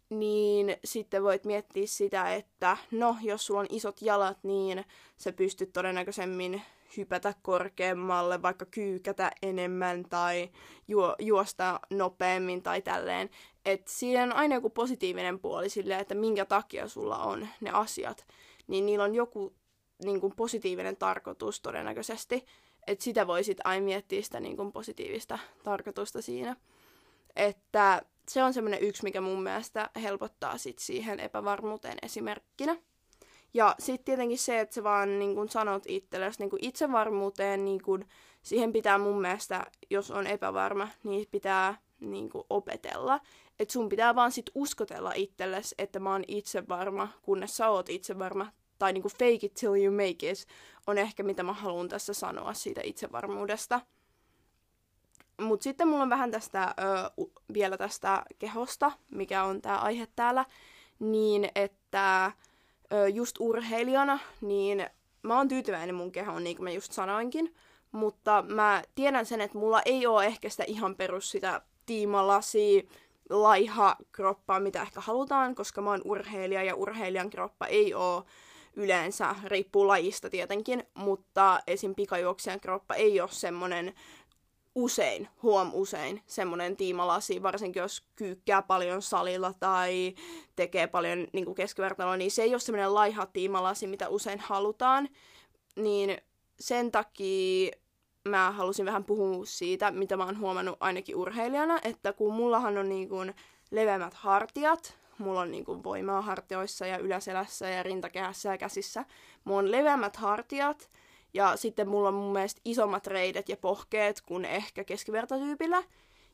niin 0.08 0.76
sitten 0.84 1.22
voit 1.22 1.44
miettiä 1.44 1.86
sitä, 1.86 2.34
että 2.34 2.76
no, 2.90 3.16
jos 3.22 3.46
sulla 3.46 3.60
on 3.60 3.66
isot 3.70 4.02
jalat, 4.02 4.38
niin 4.42 4.84
sä 5.16 5.32
pystyt 5.32 5.72
todennäköisemmin 5.72 6.62
hypätä 6.96 7.34
korkeammalle, 7.42 8.42
vaikka 8.42 8.66
kyykätä 8.66 9.30
enemmän 9.42 10.04
tai 10.08 10.50
juo, 10.88 11.16
juosta 11.18 11.80
nopeammin 11.90 12.62
tai 12.62 12.82
tälleen. 12.82 13.30
Että 13.64 13.90
siinä 13.92 14.22
on 14.22 14.32
aina 14.32 14.54
joku 14.54 14.70
positiivinen 14.70 15.38
puoli 15.38 15.68
silleen, 15.68 16.00
että 16.00 16.14
minkä 16.14 16.44
takia 16.44 16.88
sulla 16.88 17.18
on 17.18 17.48
ne 17.60 17.70
asiat. 17.70 18.26
Niin 18.66 18.86
niillä 18.86 19.04
on 19.04 19.14
joku 19.14 19.54
niin 20.04 20.20
kuin 20.20 20.36
positiivinen 20.36 20.96
tarkoitus 20.96 21.60
todennäköisesti. 21.60 22.46
Että 22.86 23.04
sitä 23.04 23.26
voisit 23.26 23.58
aina 23.64 23.84
miettiä 23.84 24.22
sitä 24.22 24.40
niin 24.40 24.56
kuin 24.56 24.72
positiivista 24.72 25.38
tarkoitusta 25.62 26.22
siinä. 26.22 26.56
Että 27.36 28.02
se 28.28 28.42
on 28.42 28.54
semmoinen 28.54 28.82
yksi, 28.82 29.02
mikä 29.02 29.20
mun 29.20 29.42
mielestä 29.42 29.90
helpottaa 30.02 30.58
sit 30.58 30.78
siihen 30.78 31.20
epävarmuuteen 31.20 31.98
esimerkkinä. 32.02 32.76
Ja 33.54 33.74
sitten 33.78 34.04
tietenkin 34.04 34.38
se, 34.38 34.60
että 34.60 34.74
sä 34.74 34.84
vaan 34.84 35.18
niin 35.18 35.34
kun 35.34 35.48
sanot 35.48 35.82
itsellesi 35.86 36.42
niin 36.42 36.64
itsevarmuuteen, 36.64 37.64
niin 37.64 37.82
kun, 37.82 38.04
siihen 38.42 38.72
pitää 38.72 38.98
mun 38.98 39.20
mielestä, 39.20 39.66
jos 39.90 40.10
on 40.10 40.26
epävarma, 40.26 40.88
niin 41.04 41.26
pitää 41.30 41.78
niin 42.00 42.30
kun, 42.30 42.44
opetella. 42.50 43.20
Että 43.58 43.72
sun 43.72 43.88
pitää 43.88 44.14
vaan 44.14 44.32
sit 44.32 44.50
uskotella 44.54 45.12
itsellesi, 45.14 45.74
että 45.78 46.00
mä 46.00 46.12
oon 46.12 46.24
itsevarma, 46.28 47.08
kunnes 47.22 47.56
sä 47.56 47.68
oot 47.68 47.88
itsevarma. 47.88 48.52
Tai 48.78 48.92
niin 48.92 49.02
fake 49.02 49.38
it 49.42 49.54
till 49.54 49.84
you 49.84 49.92
make 49.92 50.30
it 50.30 50.46
on 50.86 50.98
ehkä 50.98 51.22
mitä 51.22 51.42
mä 51.42 51.52
haluan 51.52 51.88
tässä 51.88 52.12
sanoa 52.12 52.54
siitä 52.54 52.80
itsevarmuudesta. 52.84 53.80
Mutta 55.40 55.64
sitten 55.64 55.88
mulla 55.88 56.02
on 56.02 56.10
vähän 56.10 56.30
tästä, 56.30 56.74
ö, 56.80 57.26
vielä 57.54 57.76
tästä 57.76 58.24
kehosta, 58.38 58.92
mikä 59.10 59.44
on 59.44 59.62
tämä 59.62 59.78
aihe 59.78 60.08
täällä, 60.16 60.44
niin 60.98 61.48
että 61.54 62.32
just 63.14 63.36
urheilijana, 63.40 64.18
niin 64.40 64.86
mä 65.22 65.36
oon 65.36 65.48
tyytyväinen 65.48 65.94
mun 65.94 66.12
kehoon, 66.12 66.44
niin 66.44 66.56
kuin 66.56 66.64
mä 66.64 66.70
just 66.70 66.92
sanoinkin. 66.92 67.54
Mutta 67.92 68.44
mä 68.48 68.82
tiedän 68.94 69.26
sen, 69.26 69.40
että 69.40 69.58
mulla 69.58 69.82
ei 69.84 70.06
ole 70.06 70.26
ehkä 70.26 70.48
sitä 70.48 70.64
ihan 70.66 70.96
perus 70.96 71.30
sitä 71.30 71.62
tiimalasi, 71.86 72.88
laiha 73.30 73.96
kroppaa, 74.12 74.60
mitä 74.60 74.82
ehkä 74.82 75.00
halutaan, 75.00 75.54
koska 75.54 75.80
mä 75.80 75.90
oon 75.90 76.02
urheilija 76.04 76.62
ja 76.62 76.74
urheilijan 76.74 77.30
kroppa 77.30 77.66
ei 77.66 77.94
ole 77.94 78.24
yleensä, 78.76 79.34
riippuu 79.44 79.86
lajista 79.86 80.30
tietenkin, 80.30 80.84
mutta 80.94 81.60
esim. 81.66 81.94
pikajuoksijan 81.94 82.60
kroppa 82.60 82.94
ei 82.94 83.20
ole 83.20 83.28
semmonen 83.32 83.94
usein, 84.76 85.28
huom 85.42 85.70
usein, 85.72 86.22
semmoinen 86.26 86.76
tiimalasi, 86.76 87.42
varsinkin 87.42 87.80
jos 87.80 88.06
kyykkää 88.16 88.62
paljon 88.62 89.02
salilla 89.02 89.52
tai 89.60 90.14
tekee 90.56 90.86
paljon 90.86 91.26
niin 91.32 91.54
keskivertailua, 91.54 92.16
niin 92.16 92.30
se 92.30 92.42
ei 92.42 92.54
ole 92.54 92.60
semmoinen 92.60 92.94
laiha 92.94 93.26
tiimalasi, 93.26 93.86
mitä 93.86 94.08
usein 94.08 94.40
halutaan. 94.40 95.08
Niin 95.76 96.18
sen 96.60 96.92
takia 96.92 97.76
mä 98.28 98.50
halusin 98.50 98.86
vähän 98.86 99.04
puhua 99.04 99.46
siitä, 99.46 99.90
mitä 99.90 100.16
mä 100.16 100.24
oon 100.24 100.38
huomannut 100.38 100.76
ainakin 100.80 101.16
urheilijana, 101.16 101.78
että 101.84 102.12
kun 102.12 102.34
mullahan 102.34 102.78
on 102.78 102.88
niin 102.88 103.08
kuin 103.08 103.34
leveämmät 103.70 104.14
hartiat, 104.14 104.98
mulla 105.18 105.40
on 105.40 105.50
niin 105.50 105.64
kuin 105.64 105.84
voimaa 105.84 106.22
hartioissa 106.22 106.86
ja 106.86 106.98
yläselässä 106.98 107.68
ja 107.68 107.82
rintakehässä 107.82 108.48
ja 108.48 108.58
käsissä, 108.58 109.04
mulla 109.44 109.58
on 109.58 109.72
leveämmät 109.72 110.16
hartiat, 110.16 110.90
ja 111.36 111.56
sitten 111.56 111.88
mulla 111.88 112.08
on 112.08 112.14
mun 112.14 112.32
mielestä 112.32 112.60
isommat 112.64 113.06
reidet 113.06 113.48
ja 113.48 113.56
pohkeet 113.56 114.20
kuin 114.20 114.44
ehkä 114.44 114.84
keskivertotyypillä. 114.84 115.82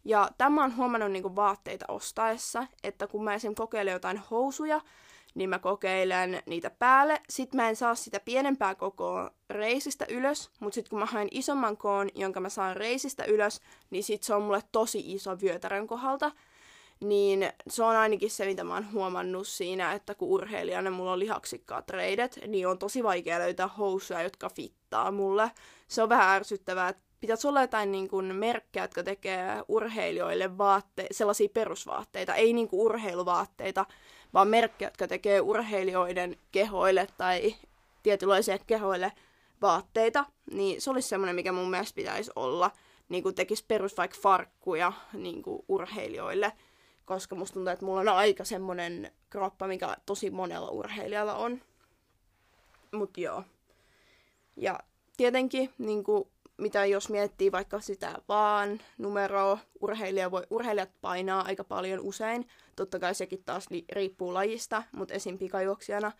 Ja 0.04 0.30
tämä 0.38 0.64
on 0.64 0.76
huomannut 0.76 1.12
niinku 1.12 1.36
vaatteita 1.36 1.84
ostaessa, 1.88 2.66
että 2.84 3.06
kun 3.06 3.24
mä 3.24 3.34
esim. 3.34 3.54
kokeilen 3.54 3.92
jotain 3.92 4.18
housuja, 4.30 4.80
niin 5.34 5.50
mä 5.50 5.58
kokeilen 5.58 6.42
niitä 6.46 6.70
päälle. 6.70 7.22
Sitten 7.28 7.60
mä 7.60 7.68
en 7.68 7.76
saa 7.76 7.94
sitä 7.94 8.20
pienempää 8.20 8.74
kokoa 8.74 9.30
reisistä 9.50 10.06
ylös, 10.08 10.50
mutta 10.60 10.74
sitten 10.74 10.90
kun 10.90 10.98
mä 10.98 11.06
haen 11.06 11.28
isomman 11.30 11.76
koon, 11.76 12.08
jonka 12.14 12.40
mä 12.40 12.48
saan 12.48 12.76
reisistä 12.76 13.24
ylös, 13.24 13.60
niin 13.90 14.04
sit 14.04 14.22
se 14.22 14.34
on 14.34 14.42
mulle 14.42 14.62
tosi 14.72 15.12
iso 15.12 15.40
vyötärön 15.40 15.86
kohdalta. 15.86 16.32
Niin 17.00 17.52
se 17.70 17.82
on 17.82 17.96
ainakin 17.96 18.30
se, 18.30 18.46
mitä 18.46 18.64
mä 18.64 18.74
oon 18.74 18.92
huomannut 18.92 19.48
siinä, 19.48 19.92
että 19.92 20.14
kun 20.14 20.28
urheilijana 20.28 20.90
mulla 20.90 21.12
on 21.12 21.18
lihaksikkaat 21.18 21.90
reidet, 21.90 22.38
niin 22.46 22.68
on 22.68 22.78
tosi 22.78 23.02
vaikea 23.02 23.38
löytää 23.38 23.68
housuja, 23.68 24.22
jotka 24.22 24.50
fittaa 24.92 25.10
mulle. 25.10 25.50
Se 25.88 26.02
on 26.02 26.08
vähän 26.08 26.36
ärsyttävää, 26.36 26.88
että 26.88 27.02
pitäisi 27.20 27.48
olla 27.48 27.60
jotain 27.60 27.92
niin 27.92 28.08
kuin 28.08 28.34
merkkejä, 28.34 28.84
jotka 28.84 29.02
tekee 29.02 29.62
urheilijoille 29.68 30.58
vaatte- 30.58 31.06
sellaisia 31.10 31.48
perusvaatteita, 31.54 32.34
ei 32.34 32.52
niin 32.52 32.68
kuin 32.68 32.80
urheiluvaatteita, 32.80 33.86
vaan 34.34 34.48
merkkejä, 34.48 34.86
jotka 34.88 35.08
tekee 35.08 35.40
urheilijoiden 35.40 36.36
kehoille 36.52 37.06
tai 37.18 37.54
tietynlaisille 38.02 38.60
kehoille 38.66 39.12
vaatteita, 39.62 40.24
niin 40.50 40.80
se 40.80 40.90
olisi 40.90 41.08
semmoinen, 41.08 41.36
mikä 41.36 41.52
mun 41.52 41.70
mielestä 41.70 41.96
pitäisi 41.96 42.30
olla, 42.36 42.70
niin 43.08 43.22
kuin 43.22 43.34
tekisi 43.34 43.64
perus 43.68 43.96
vaikka 43.96 44.18
farkkuja 44.22 44.92
niin 45.12 45.42
kuin 45.42 45.64
urheilijoille, 45.68 46.52
koska 47.04 47.34
musta 47.34 47.54
tuntuu, 47.54 47.72
että 47.72 47.84
mulla 47.84 48.00
on 48.00 48.08
aika 48.08 48.44
semmoinen 48.44 49.12
kroppa, 49.30 49.66
mikä 49.66 49.96
tosi 50.06 50.30
monella 50.30 50.70
urheilijalla 50.70 51.34
on. 51.34 51.60
Mut 52.92 53.18
joo. 53.18 53.44
Ja 54.56 54.78
tietenkin 55.16 55.70
niin 55.78 56.04
kuin 56.04 56.28
mitä 56.56 56.84
jos 56.84 57.08
miettii 57.08 57.52
vaikka 57.52 57.80
sitä 57.80 58.14
vaan 58.28 58.80
numeroa, 58.98 59.58
urheilija 59.80 60.30
voi, 60.30 60.42
urheilijat 60.50 60.90
painaa 61.00 61.44
aika 61.44 61.64
paljon 61.64 62.00
usein, 62.00 62.48
totta 62.76 62.98
kai 62.98 63.14
sekin 63.14 63.42
taas 63.44 63.70
li, 63.70 63.84
riippuu 63.92 64.34
lajista, 64.34 64.82
mutta 64.92 65.14
esim. 65.14 65.38
pikajuoksijana, 65.38 66.12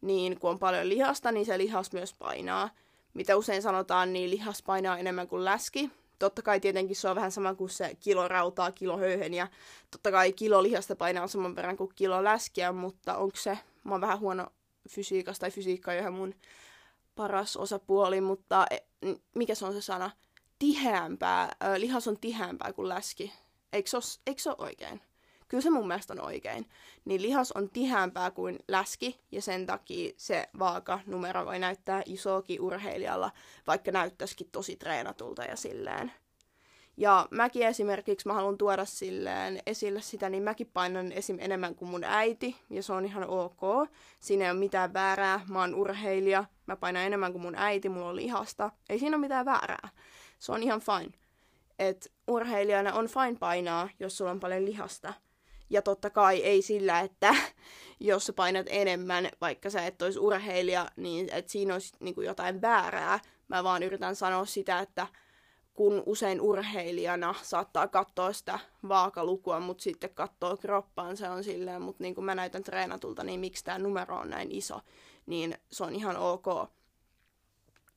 niin 0.00 0.40
kun 0.40 0.50
on 0.50 0.58
paljon 0.58 0.88
lihasta, 0.88 1.32
niin 1.32 1.46
se 1.46 1.58
lihas 1.58 1.92
myös 1.92 2.14
painaa. 2.14 2.70
Mitä 3.14 3.36
usein 3.36 3.62
sanotaan, 3.62 4.12
niin 4.12 4.30
lihas 4.30 4.62
painaa 4.62 4.98
enemmän 4.98 5.28
kuin 5.28 5.44
läski. 5.44 5.90
Totta 6.18 6.42
kai 6.42 6.60
tietenkin 6.60 6.96
se 6.96 7.08
on 7.08 7.16
vähän 7.16 7.32
sama 7.32 7.54
kuin 7.54 7.70
se 7.70 7.96
kilo 8.00 8.28
rautaa, 8.28 8.72
kilo 8.72 8.98
höyhen 8.98 9.34
ja 9.34 9.48
totta 9.90 10.10
kai 10.10 10.32
kilo 10.32 10.62
lihasta 10.62 10.96
painaa 10.96 11.26
saman 11.26 11.56
verran 11.56 11.76
kuin 11.76 11.92
kilo 11.94 12.24
läskiä, 12.24 12.72
mutta 12.72 13.16
onko 13.16 13.36
se, 13.36 13.58
mä 13.84 13.92
oon 13.92 14.00
vähän 14.00 14.20
huono 14.20 14.46
fysiikasta 14.88 15.40
tai 15.40 15.50
fysiikka 15.50 15.90
on 15.90 15.98
ihan 15.98 16.12
mun 16.12 16.34
paras 17.16 17.56
osapuoli, 17.56 18.20
mutta 18.20 18.66
e, 18.70 18.78
mikä 19.34 19.54
se 19.54 19.66
on 19.66 19.72
se 19.72 19.80
sana? 19.80 20.10
Tiheämpää, 20.58 21.56
lihas 21.78 22.08
on 22.08 22.20
tiheämpää 22.20 22.72
kuin 22.72 22.88
läski. 22.88 23.32
Eikö 23.72 23.90
se, 23.90 24.48
ole, 24.48 24.56
oikein? 24.58 25.00
Kyllä 25.48 25.62
se 25.62 25.70
mun 25.70 25.88
mielestä 25.88 26.12
on 26.12 26.20
oikein. 26.20 26.68
Niin 27.04 27.22
lihas 27.22 27.52
on 27.52 27.70
tiheämpää 27.70 28.30
kuin 28.30 28.58
läski, 28.68 29.20
ja 29.32 29.42
sen 29.42 29.66
takia 29.66 30.12
se 30.16 30.48
vaaka 30.58 31.00
numero 31.06 31.46
voi 31.46 31.58
näyttää 31.58 32.02
isoakin 32.06 32.60
urheilijalla, 32.60 33.30
vaikka 33.66 33.92
näyttäisikin 33.92 34.50
tosi 34.52 34.76
treenatulta 34.76 35.44
ja 35.44 35.56
silleen. 35.56 36.12
Ja 36.96 37.28
mäkin 37.30 37.66
esimerkiksi, 37.66 38.28
mä 38.28 38.34
haluan 38.34 38.58
tuoda 38.58 38.84
silleen 38.84 39.58
esille 39.66 40.02
sitä, 40.02 40.28
niin 40.28 40.42
mäkin 40.42 40.70
painan 40.72 41.12
esim. 41.12 41.36
enemmän 41.40 41.74
kuin 41.74 41.88
mun 41.88 42.04
äiti, 42.04 42.56
ja 42.70 42.82
se 42.82 42.92
on 42.92 43.04
ihan 43.04 43.28
ok. 43.28 43.60
Siinä 44.20 44.44
ei 44.44 44.50
ole 44.50 44.58
mitään 44.58 44.92
väärää, 44.92 45.40
mä 45.48 45.60
oon 45.60 45.74
urheilija, 45.74 46.44
mä 46.66 46.76
painan 46.76 47.02
enemmän 47.02 47.32
kuin 47.32 47.42
mun 47.42 47.54
äiti, 47.54 47.88
mulla 47.88 48.08
on 48.08 48.16
lihasta. 48.16 48.70
Ei 48.88 48.98
siinä 48.98 49.16
ole 49.16 49.20
mitään 49.20 49.46
väärää. 49.46 49.88
Se 50.38 50.52
on 50.52 50.62
ihan 50.62 50.80
fine. 50.80 51.12
Et 51.78 52.12
urheilijana 52.28 52.94
on 52.94 53.06
fine 53.06 53.38
painaa, 53.38 53.88
jos 54.00 54.16
sulla 54.16 54.30
on 54.30 54.40
paljon 54.40 54.64
lihasta. 54.64 55.14
Ja 55.70 55.82
totta 55.82 56.10
kai 56.10 56.42
ei 56.42 56.62
sillä, 56.62 57.00
että 57.00 57.34
jos 58.00 58.26
sä 58.26 58.32
painat 58.32 58.66
enemmän, 58.68 59.28
vaikka 59.40 59.70
sä 59.70 59.86
et 59.86 60.02
olisi 60.02 60.18
urheilija, 60.18 60.88
niin 60.96 61.28
että 61.32 61.52
siinä 61.52 61.72
olisi 61.74 61.94
niin 62.00 62.24
jotain 62.24 62.60
väärää. 62.60 63.20
Mä 63.48 63.64
vaan 63.64 63.82
yritän 63.82 64.16
sanoa 64.16 64.44
sitä, 64.44 64.78
että 64.78 65.06
kun 65.76 66.02
usein 66.06 66.40
urheilijana 66.40 67.34
saattaa 67.42 67.88
katsoa 67.88 68.32
sitä 68.32 68.58
vaakalukua, 68.88 69.60
mutta 69.60 69.82
sitten 69.82 70.10
katsoo 70.10 70.56
kroppaan, 70.56 71.16
se 71.16 71.28
on 71.28 71.44
silleen, 71.44 71.82
mutta 71.82 72.02
niin 72.02 72.14
kuin 72.14 72.24
mä 72.24 72.34
näytän 72.34 72.62
treenatulta, 72.62 73.24
niin 73.24 73.40
miksi 73.40 73.64
tämä 73.64 73.78
numero 73.78 74.16
on 74.16 74.30
näin 74.30 74.52
iso, 74.52 74.80
niin 75.26 75.54
se 75.72 75.84
on 75.84 75.94
ihan 75.94 76.16
ok. 76.16 76.46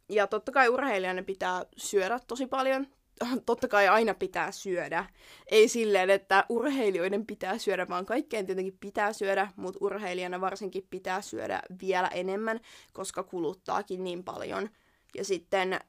Ja 0.09 0.27
totta 0.27 0.51
kai 0.51 0.69
urheilijana 0.69 1.23
pitää 1.23 1.65
syödä 1.77 2.19
tosi 2.27 2.47
paljon. 2.47 2.87
Totta 3.45 3.67
kai 3.67 3.87
aina 3.87 4.13
pitää 4.13 4.51
syödä. 4.51 5.05
Ei 5.51 5.67
silleen, 5.67 6.09
että 6.09 6.45
urheilijoiden 6.49 7.25
pitää 7.25 7.57
syödä, 7.57 7.87
vaan 7.89 8.05
kaikkeen 8.05 8.45
tietenkin 8.45 8.77
pitää 8.79 9.13
syödä, 9.13 9.51
mutta 9.55 9.77
urheilijana 9.81 10.41
varsinkin 10.41 10.87
pitää 10.89 11.21
syödä 11.21 11.61
vielä 11.81 12.07
enemmän, 12.07 12.59
koska 12.93 13.23
kuluttaakin 13.23 14.03
niin 14.03 14.23
paljon. 14.23 14.69
Ja 15.15 15.25
sitten 15.25 15.79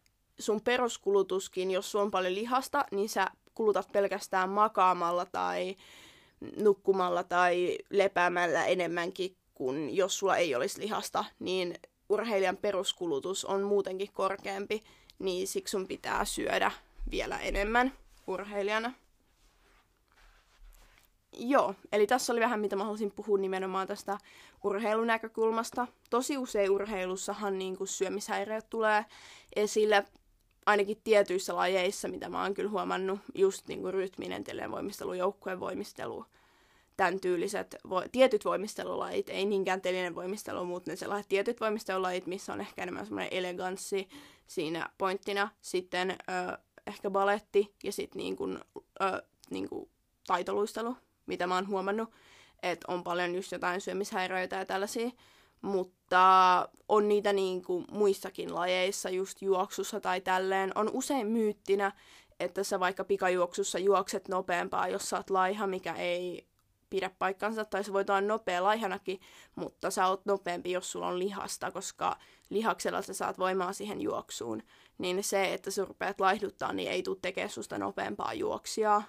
sun 0.41 0.61
peruskulutuskin, 0.61 1.71
jos 1.71 1.91
sulla 1.91 2.05
on 2.05 2.11
paljon 2.11 2.35
lihasta, 2.35 2.85
niin 2.91 3.09
sä 3.09 3.27
kulutat 3.55 3.93
pelkästään 3.93 4.49
makaamalla 4.49 5.27
tai 5.27 5.77
nukkumalla 6.57 7.25
tai 7.25 7.79
lepäämällä 7.91 8.67
enemmänkin 8.67 9.37
kuin 9.55 9.97
jos 9.97 10.19
sulla 10.19 10.37
ei 10.37 10.55
olisi 10.55 10.81
lihasta, 10.81 11.25
niin 11.39 11.75
urheilijan 12.09 12.57
peruskulutus 12.57 13.45
on 13.45 13.63
muutenkin 13.63 14.13
korkeampi, 14.13 14.85
niin 15.19 15.49
siksi 15.49 15.71
sun 15.71 15.89
pitää 15.89 16.25
syödä 16.25 16.71
vielä 17.11 17.39
enemmän 17.39 17.93
urheilijana. 18.27 18.93
Joo, 21.33 21.75
eli 21.93 22.07
tässä 22.07 22.33
oli 22.33 22.41
vähän 22.41 22.61
mitä 22.61 22.77
mä 22.77 22.85
halusin 22.85 23.11
puhua 23.11 23.39
nimenomaan 23.39 23.87
tästä 23.87 24.19
urheilunäkökulmasta. 24.65 25.87
Tosi 26.11 26.39
usein 26.39 26.71
urheilussahan 26.71 27.59
niin 27.59 27.77
syömishäiriöt 27.85 28.71
tulee 28.71 29.05
esille 29.57 30.05
ainakin 30.71 31.01
tietyissä 31.05 31.57
lajeissa, 31.57 32.09
mitä 32.09 32.29
mä 32.29 32.43
oon 32.43 32.55
kyllä 32.55 32.71
huomannut, 32.71 33.21
just 33.35 33.69
niin 33.69 33.81
kuin 33.81 33.95
rytminen 33.95 34.45
televoimistelu, 34.45 35.13
joukkueen 35.15 35.61
voimistelu, 35.61 36.25
tämän 36.97 37.21
tyyliset 37.21 37.77
vo- 37.89 38.09
tietyt 38.13 38.45
voimistelulajit, 38.45 39.29
ei 39.29 39.47
niinkään 39.47 39.81
telinen 39.81 40.15
voimistelu, 40.15 40.65
mutta 40.65 40.91
ne 40.91 40.97
sellaiset 40.97 41.29
tietyt 41.29 41.61
voimistelulajit, 41.61 42.27
missä 42.27 42.53
on 42.53 42.61
ehkä 42.61 42.83
enemmän 42.83 43.07
semmoinen 43.07 43.33
eleganssi 43.33 44.09
siinä 44.47 44.91
pointtina, 44.99 45.49
sitten 45.61 46.11
ö, 46.11 46.59
ehkä 46.87 47.11
baletti 47.11 47.75
ja 47.85 47.93
sitten 47.93 48.19
niin 48.19 48.37
kuin, 48.37 48.59
ö, 49.03 49.23
niin 49.51 49.69
kuin 49.69 49.91
taitoluistelu, 50.27 50.97
mitä 51.27 51.47
mä 51.47 51.55
oon 51.55 51.69
huomannut, 51.69 52.11
että 52.63 52.93
on 52.93 53.05
paljon 53.05 53.35
just 53.35 53.53
jotain 53.53 53.81
syömishäiriöitä 53.81 54.57
ja 54.57 54.65
tällaisia, 54.65 55.11
mutta 55.63 56.69
on 56.89 57.09
niitä 57.09 57.33
niin 57.33 57.65
kuin 57.65 57.85
muissakin 57.91 58.55
lajeissa, 58.55 59.11
just 59.11 59.43
juoksussa 59.43 60.01
tai 60.01 60.21
tälleen. 60.21 60.73
On 60.75 60.91
usein 60.93 61.27
myyttinä, 61.27 61.93
että 62.41 62.65
sä 62.65 62.81
vaikka 62.81 63.05
pikajuoksussa 63.05 63.79
juokset 63.79 64.29
nopeampaa, 64.29 64.89
jos 64.89 65.11
sä 65.11 65.17
oot 65.17 65.31
laiha, 65.31 65.67
mikä 65.67 65.95
ei 65.95 66.47
pidä 66.91 67.11
paikkansa, 67.19 67.65
tai 67.65 67.85
sä 67.85 67.93
voit 67.93 68.11
olla 68.11 68.21
nopea 68.21 68.63
laihanakin, 68.63 69.21
mutta 69.55 69.91
sä 69.91 70.07
oot 70.07 70.27
nopeampi, 70.27 70.73
jos 70.73 70.93
sulla 70.93 71.07
on 71.07 71.19
lihasta, 71.19 71.71
koska 71.71 72.17
lihaksella 72.51 73.03
sä 73.03 73.15
saat 73.15 73.39
voimaa 73.39 73.73
siihen 73.73 74.01
juoksuun. 74.01 74.63
Niin 74.99 75.25
se, 75.25 75.55
että 75.55 75.71
sä 75.71 75.85
rupeat 75.85 76.21
laihduttaa, 76.21 76.73
niin 76.73 76.91
ei 76.91 77.03
tule 77.03 77.19
tekemään 77.23 77.51
susta 77.51 77.79
nopeampaa 77.79 78.35
juoksijaa 78.35 79.03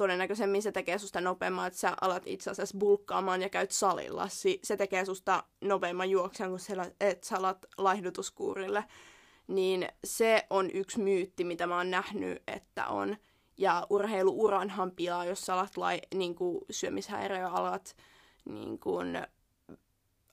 todennäköisemmin 0.00 0.62
se 0.62 0.72
tekee 0.72 0.98
susta 0.98 1.20
nopeamman, 1.20 1.66
että 1.66 1.78
sä 1.78 1.94
alat 2.00 2.22
itse 2.26 2.50
asiassa 2.50 2.78
bulkkaamaan 2.78 3.42
ja 3.42 3.48
käyt 3.48 3.70
salilla. 3.70 4.28
Se 4.62 4.76
tekee 4.76 5.04
susta 5.04 5.44
nopeamman 5.60 6.10
juoksen, 6.10 6.50
kun 6.50 6.60
sä, 6.60 6.90
et 7.00 7.24
sä 7.24 7.36
alat 7.36 7.66
laihdutuskuurille. 7.78 8.84
Niin 9.46 9.88
se 10.04 10.46
on 10.50 10.70
yksi 10.74 11.00
myytti, 11.00 11.44
mitä 11.44 11.66
mä 11.66 11.76
oon 11.76 11.90
nähnyt, 11.90 12.42
että 12.46 12.86
on. 12.86 13.16
Ja 13.56 13.86
urheiluuranhan 13.90 14.90
pilaa, 14.90 15.24
jos 15.24 15.40
sä 15.40 15.54
alat 15.54 15.76
lai, 15.76 16.00
niin 16.14 16.34
kuin 16.34 16.60
syömishäiriöalat 16.70 17.96
niin 18.44 18.78
kuin, 18.78 19.26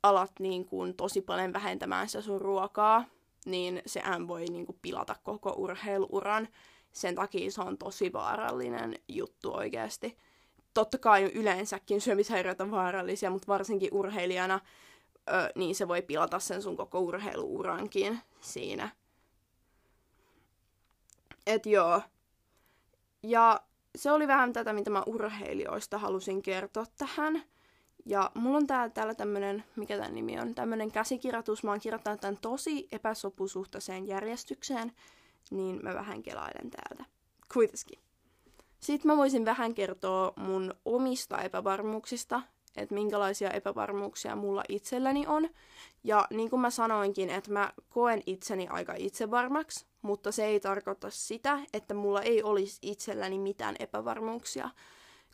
alat 0.03 0.31
niin 0.39 0.65
kuin, 0.65 0.95
tosi 0.95 1.21
paljon 1.21 1.53
vähentämään 1.53 2.09
sitä 2.09 2.21
sun 2.21 2.41
ruokaa, 2.41 3.05
niin 3.45 3.81
sehän 3.86 4.27
voi 4.27 4.45
niin 4.45 4.65
kuin, 4.65 4.79
pilata 4.81 5.15
koko 5.24 5.53
urheiluuran 5.57 6.47
sen 6.98 7.16
takia 7.16 7.51
se 7.51 7.62
on 7.62 7.77
tosi 7.77 8.13
vaarallinen 8.13 9.00
juttu 9.08 9.54
oikeasti. 9.54 10.18
Totta 10.74 10.98
kai 10.98 11.24
yleensäkin 11.24 12.01
syömishäiriöt 12.01 12.62
on 12.62 12.72
vaarallisia, 12.72 13.30
mutta 13.30 13.48
varsinkin 13.48 13.89
urheilijana, 13.94 14.60
ö, 15.30 15.50
niin 15.56 15.75
se 15.75 15.88
voi 15.88 16.01
pilata 16.01 16.39
sen 16.39 16.62
sun 16.62 16.77
koko 16.77 17.00
urheiluurankin 17.00 18.20
siinä. 18.42 18.89
Et 21.48 21.66
joo. 21.66 22.01
Ja 23.24 23.62
se 23.96 24.12
oli 24.12 24.27
vähän 24.27 24.54
tätä, 24.54 24.74
mitä 24.74 24.89
mä 24.89 25.04
urheilijoista 25.06 25.98
halusin 25.98 26.42
kertoa 26.42 26.86
tähän. 26.98 27.44
Ja 28.06 28.32
mulla 28.34 28.58
on 28.58 28.68
täällä, 28.68 28.89
täällä 28.89 29.13
tämmönen, 29.13 29.63
mikä 29.75 29.98
tämän 29.98 30.16
nimi 30.16 30.39
on, 30.39 30.56
tämmönen 30.56 30.92
käsikirjoitus. 30.92 31.63
Mä 31.63 31.72
oon 31.72 31.80
kirjoittanut 31.80 32.22
tämän 32.22 32.38
tosi 32.42 32.88
epäsopusuhtaiseen 32.92 34.08
järjestykseen, 34.08 34.92
niin 35.51 35.80
mä 35.84 35.94
vähän 35.94 36.24
kelailen 36.24 36.72
täältä. 36.72 37.06
Kuitenkin. 37.54 38.00
Sitten 38.80 39.12
mä 39.12 39.18
voisin 39.18 39.46
vähän 39.46 39.74
kertoa 39.74 40.34
mun 40.36 40.74
omista 40.86 41.42
epävarmuuksista, 41.42 42.42
että 42.77 42.96
minkälaisia 42.96 43.51
epävarmuuksia 43.51 44.36
mulla 44.36 44.63
itselläni 44.70 45.27
on. 45.27 45.50
Ja 46.04 46.27
niin 46.30 46.50
kuin 46.50 46.60
mä 46.60 46.70
sanoinkin, 46.70 47.30
että 47.30 47.51
mä 47.51 47.74
koen 47.89 48.24
itseni 48.25 48.68
aika 48.68 48.94
itsevarmaksi, 48.98 49.86
mutta 50.01 50.32
se 50.32 50.46
ei 50.46 50.60
tarkoita 50.60 51.10
sitä, 51.10 51.60
että 51.74 51.94
mulla 51.94 52.22
ei 52.22 52.44
olisi 52.44 52.80
itselläni 52.82 53.39
mitään 53.39 53.75
epävarmuuksia. 53.80 54.70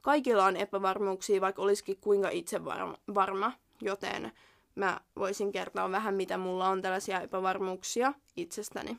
Kaikilla 0.02 0.46
on 0.46 0.58
epävarmuuksia, 0.58 1.42
vaikka 1.42 1.62
olisikin 1.62 1.98
kuinka 2.02 2.30
itsevarma, 2.30 3.52
joten 3.82 4.32
mä 4.76 5.00
voisin 5.16 5.52
kertoa 5.52 5.92
vähän, 5.92 6.16
mitä 6.16 6.38
mulla 6.38 6.70
on 6.70 6.82
tällaisia 6.82 7.22
epävarmuuksia 7.22 8.14
itsestäni. 8.36 8.98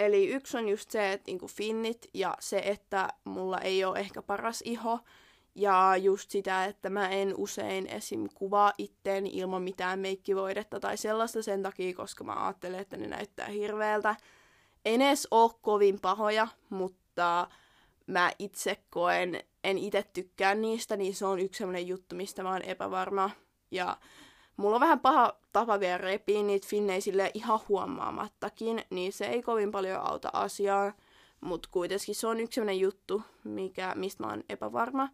Eli 0.00 0.26
yksi 0.26 0.56
on 0.56 0.68
just 0.68 0.90
se, 0.90 1.12
että 1.12 1.24
niinku 1.26 1.48
finnit 1.48 2.06
ja 2.14 2.36
se, 2.40 2.58
että 2.58 3.08
mulla 3.24 3.58
ei 3.58 3.84
ole 3.84 3.98
ehkä 3.98 4.22
paras 4.22 4.62
iho. 4.64 4.98
Ja 5.54 5.96
just 5.96 6.30
sitä, 6.30 6.64
että 6.64 6.90
mä 6.90 7.08
en 7.08 7.34
usein 7.36 7.86
esim. 7.86 8.28
kuvaa 8.34 8.72
itteeni 8.78 9.30
ilman 9.32 9.62
mitään 9.62 9.98
meikkivoidetta 9.98 10.80
tai 10.80 10.96
sellaista 10.96 11.42
sen 11.42 11.62
takia, 11.62 11.94
koska 11.94 12.24
mä 12.24 12.44
ajattelen, 12.46 12.80
että 12.80 12.96
ne 12.96 13.06
näyttää 13.06 13.48
hirveältä. 13.48 14.16
En 14.84 15.02
edes 15.02 15.28
ole 15.30 15.50
kovin 15.60 16.00
pahoja, 16.00 16.48
mutta 16.70 17.48
mä 18.06 18.32
itse 18.38 18.78
koen, 18.90 19.40
en 19.64 19.78
itse 19.78 20.04
tykkää 20.12 20.54
niistä, 20.54 20.96
niin 20.96 21.14
se 21.14 21.26
on 21.26 21.40
yksi 21.40 21.58
sellainen 21.58 21.86
juttu, 21.86 22.16
mistä 22.16 22.42
mä 22.42 22.52
oon 22.52 22.62
epävarma. 22.62 23.30
Ja 23.70 23.96
mulla 24.56 24.74
on 24.76 24.80
vähän 24.80 25.00
paha 25.00 25.36
tapa 25.52 25.80
vielä 25.80 25.98
repiä 25.98 26.42
niitä 26.42 26.66
finnejä 26.70 27.00
sille 27.00 27.30
ihan 27.34 27.60
huomaamattakin, 27.68 28.82
niin 28.90 29.12
se 29.12 29.26
ei 29.26 29.42
kovin 29.42 29.72
paljon 29.72 30.00
auta 30.00 30.30
asiaa. 30.32 30.92
Mutta 31.40 31.68
kuitenkin 31.72 32.14
se 32.14 32.26
on 32.26 32.40
yksi 32.40 32.54
sellainen 32.54 32.80
juttu, 32.80 33.22
mikä, 33.44 33.92
mistä 33.94 34.22
mä 34.22 34.30
oon 34.30 34.44
epävarma. 34.48 35.08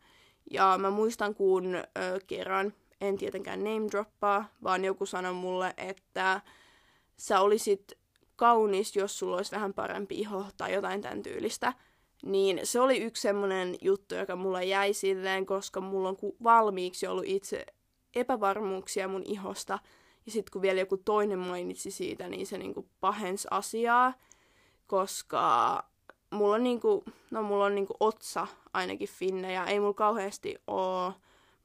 Ja 0.51 0.79
mä 0.79 0.91
muistan, 0.91 1.35
kun 1.35 1.75
ö, 1.75 1.83
kerran, 2.27 2.73
en 3.01 3.19
tietenkään 3.19 3.65
name 3.65 3.89
droppaa, 3.91 4.45
vaan 4.63 4.85
joku 4.85 5.07
sanoi 5.07 5.33
mulle, 5.33 5.75
että 5.77 6.41
sä 7.17 7.41
olisit 7.41 7.93
kaunis, 8.37 8.97
jos 8.97 9.19
sulla 9.19 9.37
olisi 9.37 9.53
vähän 9.53 9.75
parempi 9.75 10.21
iho 10.21 10.47
tai 10.57 10.73
jotain 10.73 11.03
tämän 11.03 11.23
tyylistä. 11.23 11.73
Niin 12.23 12.61
se 12.65 12.81
oli 12.81 12.99
yksi 12.99 13.23
semmoinen 13.23 13.77
juttu, 13.81 14.15
joka 14.15 14.37
mulla 14.37 14.63
jäi 14.63 14.93
silleen, 14.93 15.47
koska 15.47 15.81
mulla 15.81 16.09
on 16.09 16.17
valmiiksi 16.45 17.07
ollut 17.07 17.25
itse 17.27 17.67
epävarmuuksia 18.15 19.09
mun 19.09 19.23
ihosta. 19.25 19.79
Ja 20.27 20.33
sitten 20.33 20.53
kun 20.53 20.63
vielä 20.63 20.81
joku 20.81 20.97
toinen 20.97 21.39
mainitsi 21.39 21.91
siitä, 21.91 22.29
niin 22.29 22.47
se 22.47 22.59
niinku 22.59 22.89
pahensi 23.01 23.49
asiaa, 23.51 24.15
koska 24.87 25.85
mulla 26.31 26.55
on, 26.55 26.63
niinku, 26.63 27.05
no 27.31 27.43
mulla 27.43 27.65
on 27.65 27.75
niinku 27.75 27.95
otsa 28.01 28.47
ainakin 28.73 29.09
finnejä. 29.09 29.65
Ei 29.65 29.81
mulla 29.81 29.95
kauheasti 29.95 30.57
oo 30.67 31.13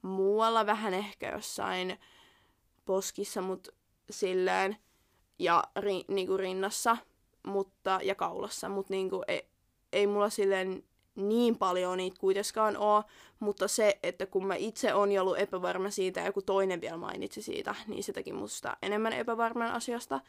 muualla, 0.01 0.65
vähän 0.65 0.93
ehkä 0.93 1.31
jossain 1.31 1.99
poskissa, 2.85 3.41
mut 3.41 3.67
silleen, 4.09 4.77
ja 5.39 5.63
ri, 5.75 6.05
niinku 6.07 6.37
rinnassa 6.37 6.97
mutta, 7.47 7.99
ja 8.03 8.15
kaulassa, 8.15 8.69
mutta 8.69 8.93
niinku, 8.93 9.23
ei, 9.27 9.47
ei 9.93 10.07
mulla 10.07 10.29
silleen 10.29 10.83
niin 11.17 11.57
paljon 11.57 11.97
niitä 11.97 12.19
kuitenkaan 12.19 12.77
ole, 12.77 13.03
mutta 13.39 13.67
se, 13.67 13.99
että 14.03 14.25
kun 14.25 14.47
mä 14.47 14.55
itse 14.55 14.93
on 14.93 15.09
ollut 15.19 15.39
epävarma 15.39 15.89
siitä 15.89 16.19
ja 16.19 16.25
joku 16.25 16.41
toinen 16.41 16.81
vielä 16.81 16.97
mainitsi 16.97 17.41
siitä, 17.41 17.75
niin 17.87 18.03
se 18.03 18.13
teki 18.13 18.33
musta 18.33 18.77
enemmän 18.81 19.13
epävarman 19.13 19.71
asiasta. 19.71 20.19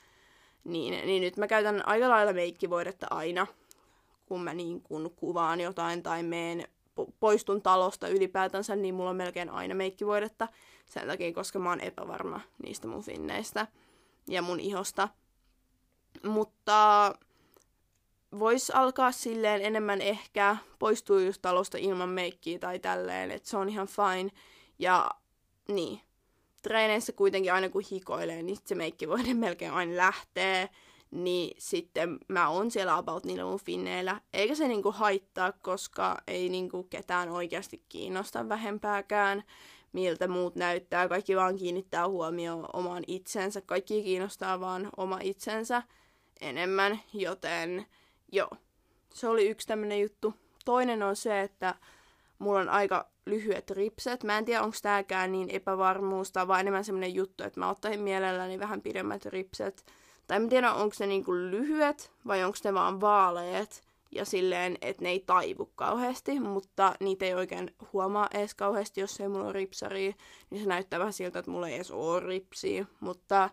Niin, 0.64 1.06
niin 1.06 1.22
nyt 1.22 1.36
mä 1.36 1.46
käytän 1.46 1.88
aika 1.88 2.08
lailla 2.08 2.32
meikkivoidetta 2.32 3.06
aina, 3.10 3.46
kun 4.26 4.40
mä 4.40 4.54
niin 4.54 4.82
kun 4.82 5.10
kuvaan 5.16 5.60
jotain 5.60 6.02
tai 6.02 6.22
meen 6.22 6.68
poistun 7.20 7.62
talosta 7.62 8.08
ylipäätänsä, 8.08 8.76
niin 8.76 8.94
mulla 8.94 9.10
on 9.10 9.16
melkein 9.16 9.50
aina 9.50 9.74
meikkivoidetta 9.74 10.48
sen 10.86 11.06
takia, 11.06 11.32
koska 11.32 11.58
mä 11.58 11.68
oon 11.68 11.80
epävarma 11.80 12.40
niistä 12.62 12.88
mun 12.88 13.02
finneistä 13.02 13.66
ja 14.28 14.42
mun 14.42 14.60
ihosta. 14.60 15.08
Mutta 16.26 17.14
vois 18.38 18.70
alkaa 18.70 19.12
silleen 19.12 19.62
enemmän 19.62 20.00
ehkä 20.00 20.56
poistua 20.78 21.20
just 21.20 21.42
talosta 21.42 21.78
ilman 21.78 22.08
meikkiä 22.08 22.58
tai 22.58 22.78
tälleen, 22.78 23.30
että 23.30 23.48
se 23.48 23.56
on 23.56 23.68
ihan 23.68 23.88
fine. 23.88 24.30
Ja 24.78 25.10
niin, 25.68 26.00
treeneissä 26.62 27.12
kuitenkin 27.12 27.52
aina 27.52 27.68
kun 27.68 27.82
hikoilee, 27.90 28.42
niin 28.42 28.58
se 28.64 28.74
meikki 28.74 29.08
voi 29.08 29.34
melkein 29.34 29.72
aina 29.72 29.96
lähtee. 29.96 30.68
Niin 31.10 31.56
sitten 31.58 32.18
mä 32.28 32.48
oon 32.48 32.70
siellä 32.70 32.96
about 32.96 33.24
niillä 33.24 33.44
mun 33.44 33.60
finneillä. 33.64 34.20
Eikä 34.32 34.54
se 34.54 34.68
niinku 34.68 34.92
haittaa, 34.92 35.52
koska 35.52 36.16
ei 36.26 36.48
niinku 36.48 36.82
ketään 36.82 37.28
oikeasti 37.28 37.82
kiinnosta 37.88 38.48
vähempääkään 38.48 39.44
miltä 39.92 40.28
muut 40.28 40.56
näyttää. 40.56 41.08
Kaikki 41.08 41.36
vaan 41.36 41.56
kiinnittää 41.56 42.08
huomioon 42.08 42.66
omaan 42.72 43.04
itsensä. 43.06 43.60
Kaikki 43.60 44.02
kiinnostaa 44.02 44.60
vaan 44.60 44.90
oma 44.96 45.18
itsensä 45.22 45.82
enemmän, 46.40 47.00
joten 47.12 47.86
Joo, 48.32 48.50
se 49.14 49.28
oli 49.28 49.48
yksi 49.48 49.66
tämmönen 49.66 50.00
juttu. 50.00 50.34
Toinen 50.64 51.02
on 51.02 51.16
se, 51.16 51.40
että 51.40 51.74
mulla 52.38 52.60
on 52.60 52.68
aika 52.68 53.08
lyhyet 53.26 53.70
ripset. 53.70 54.24
Mä 54.24 54.38
en 54.38 54.44
tiedä, 54.44 54.62
onko 54.62 54.76
tääkään 54.82 55.32
niin 55.32 55.50
epävarmuus 55.50 56.32
tai 56.32 56.48
vaan 56.48 56.60
enemmän 56.60 56.84
semmonen 56.84 57.14
juttu, 57.14 57.44
että 57.44 57.60
mä 57.60 57.70
ottaisin 57.70 58.00
mielelläni 58.00 58.58
vähän 58.58 58.82
pidemmät 58.82 59.26
ripset. 59.26 59.86
Tai 60.26 60.36
en 60.36 60.48
tiedä, 60.48 60.72
onko 60.72 60.94
ne 61.00 61.06
niinku 61.06 61.34
lyhyet 61.34 62.12
vai 62.26 62.44
onko 62.44 62.58
ne 62.64 62.74
vaan 62.74 63.00
vaaleet 63.00 63.82
ja 64.12 64.24
silleen, 64.24 64.78
että 64.82 65.02
ne 65.02 65.08
ei 65.08 65.20
taivu 65.20 65.66
kauheasti, 65.74 66.40
mutta 66.40 66.94
niitä 67.00 67.24
ei 67.24 67.34
oikein 67.34 67.74
huomaa 67.92 68.28
edes 68.34 68.54
kauheasti, 68.54 69.00
jos 69.00 69.20
ei 69.20 69.28
mulla 69.28 69.44
ole 69.44 69.52
ripsaria, 69.52 70.12
niin 70.50 70.62
se 70.62 70.68
näyttää 70.68 70.98
vähän 70.98 71.12
siltä, 71.12 71.38
että 71.38 71.50
mulla 71.50 71.68
ei 71.68 71.74
edes 71.74 71.90
ole 71.90 72.20
ripsiä, 72.20 72.86
mutta 73.00 73.50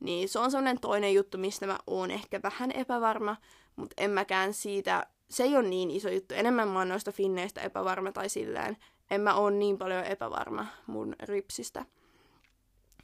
niin 0.00 0.28
se 0.28 0.38
on 0.38 0.50
semmoinen 0.50 0.80
toinen 0.80 1.14
juttu, 1.14 1.38
mistä 1.38 1.66
mä 1.66 1.78
oon 1.86 2.10
ehkä 2.10 2.40
vähän 2.42 2.72
epävarma, 2.72 3.36
mutta 3.76 3.94
en 3.98 4.10
mäkään 4.10 4.54
siitä, 4.54 5.06
se 5.30 5.42
ei 5.42 5.56
ole 5.56 5.68
niin 5.68 5.90
iso 5.90 6.08
juttu. 6.08 6.34
Enemmän 6.34 6.68
mä 6.68 6.78
oon 6.78 6.88
noista 6.88 7.12
finneistä 7.12 7.60
epävarma 7.60 8.12
tai 8.12 8.28
silleen, 8.28 8.76
en 9.10 9.20
mä 9.20 9.34
oon 9.34 9.58
niin 9.58 9.78
paljon 9.78 10.04
epävarma 10.04 10.66
mun 10.86 11.16
ripsistä. 11.22 11.84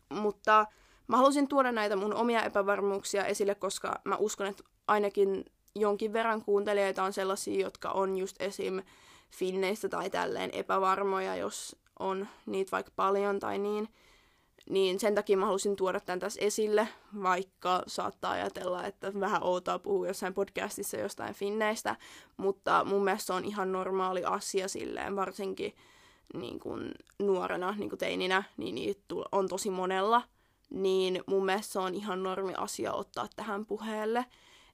Mutta 0.09 0.67
mä 1.07 1.17
halusin 1.17 1.49
tuoda 1.49 1.73
näitä 1.73 1.97
mun 1.97 2.15
omia 2.15 2.43
epävarmuuksia 2.43 3.25
esille, 3.25 3.55
koska 3.55 4.01
mä 4.05 4.17
uskon, 4.17 4.47
että 4.47 4.65
ainakin 4.89 5.45
jonkin 5.75 6.13
verran 6.13 6.43
kuuntelijoita 6.43 7.03
on 7.03 7.13
sellaisia, 7.13 7.61
jotka 7.61 7.91
on 7.91 8.17
just 8.17 8.37
esim. 8.43 8.83
finneistä 9.31 9.89
tai 9.89 10.11
tälleen 10.11 10.51
epävarmoja, 10.53 11.37
jos 11.37 11.77
on 11.99 12.29
niitä 12.47 12.71
vaikka 12.71 12.93
paljon 12.97 13.41
tai 13.41 13.59
niin. 13.59 13.89
Niin 14.73 15.01
sen 15.01 15.15
takia 15.15 15.37
mä 15.37 15.47
halusin 15.47 15.77
tuoda 15.77 16.01
tämän 16.01 16.21
tässä 16.21 16.41
esille, 16.45 16.89
vaikka 17.23 17.83
saattaa 17.87 18.31
ajatella, 18.31 18.85
että 18.85 19.21
vähän 19.21 19.45
outoa 19.45 19.79
puhua 19.79 20.07
jossain 20.07 20.35
podcastissa 20.35 20.97
jostain 20.97 21.35
finneistä, 21.35 21.97
mutta 22.37 22.85
mun 22.85 23.05
mielestä 23.05 23.27
se 23.27 23.33
on 23.33 23.45
ihan 23.45 23.73
normaali 23.73 24.25
asia 24.25 24.69
silleen, 24.69 25.17
varsinkin 25.17 25.75
niin 26.35 26.61
kuin 26.61 26.93
nuorena, 27.19 27.75
niin 27.79 27.89
kuin 27.89 27.99
teininä, 27.99 28.43
niin 28.57 28.75
niitä 28.75 29.15
on 29.33 29.49
tosi 29.49 29.71
monella, 29.71 30.23
niin 30.71 31.23
mun 31.27 31.45
mielestä 31.45 31.73
se 31.73 31.79
on 31.79 31.95
ihan 31.95 32.23
normi 32.23 32.55
asia 32.55 32.93
ottaa 32.93 33.29
tähän 33.37 33.67
puheelle, 33.67 34.25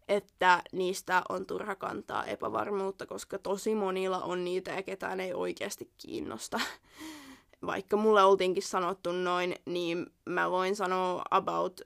että 0.08 0.62
niistä 0.72 1.22
on 1.28 1.46
turha 1.46 1.74
kantaa 1.74 2.24
epävarmuutta, 2.24 3.06
koska 3.06 3.38
tosi 3.38 3.74
monilla 3.74 4.18
on 4.22 4.44
niitä 4.44 4.70
ja 4.70 4.82
ketään 4.82 5.20
ei 5.20 5.34
oikeasti 5.34 5.90
kiinnosta 5.98 6.60
vaikka 7.66 7.96
mulle 7.96 8.22
oltiinkin 8.22 8.62
sanottu 8.62 9.12
noin, 9.12 9.54
niin 9.64 10.06
mä 10.24 10.50
voin 10.50 10.76
sanoa 10.76 11.22
about 11.30 11.80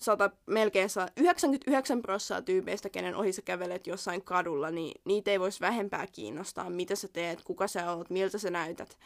100, 0.00 0.30
melkein 0.46 0.88
99 1.16 2.02
prosenttia 2.02 2.42
tyypeistä, 2.42 2.88
kenen 2.88 3.16
ohi 3.16 3.32
sä 3.32 3.42
kävelet 3.42 3.86
jossain 3.86 4.24
kadulla, 4.24 4.70
niin 4.70 5.00
niitä 5.04 5.30
ei 5.30 5.40
voisi 5.40 5.60
vähempää 5.60 6.06
kiinnostaa, 6.06 6.70
mitä 6.70 6.96
sä 6.96 7.08
teet, 7.12 7.42
kuka 7.44 7.66
sä 7.66 7.92
oot, 7.92 8.10
miltä 8.10 8.38
sä 8.38 8.50
näytät. 8.50 8.98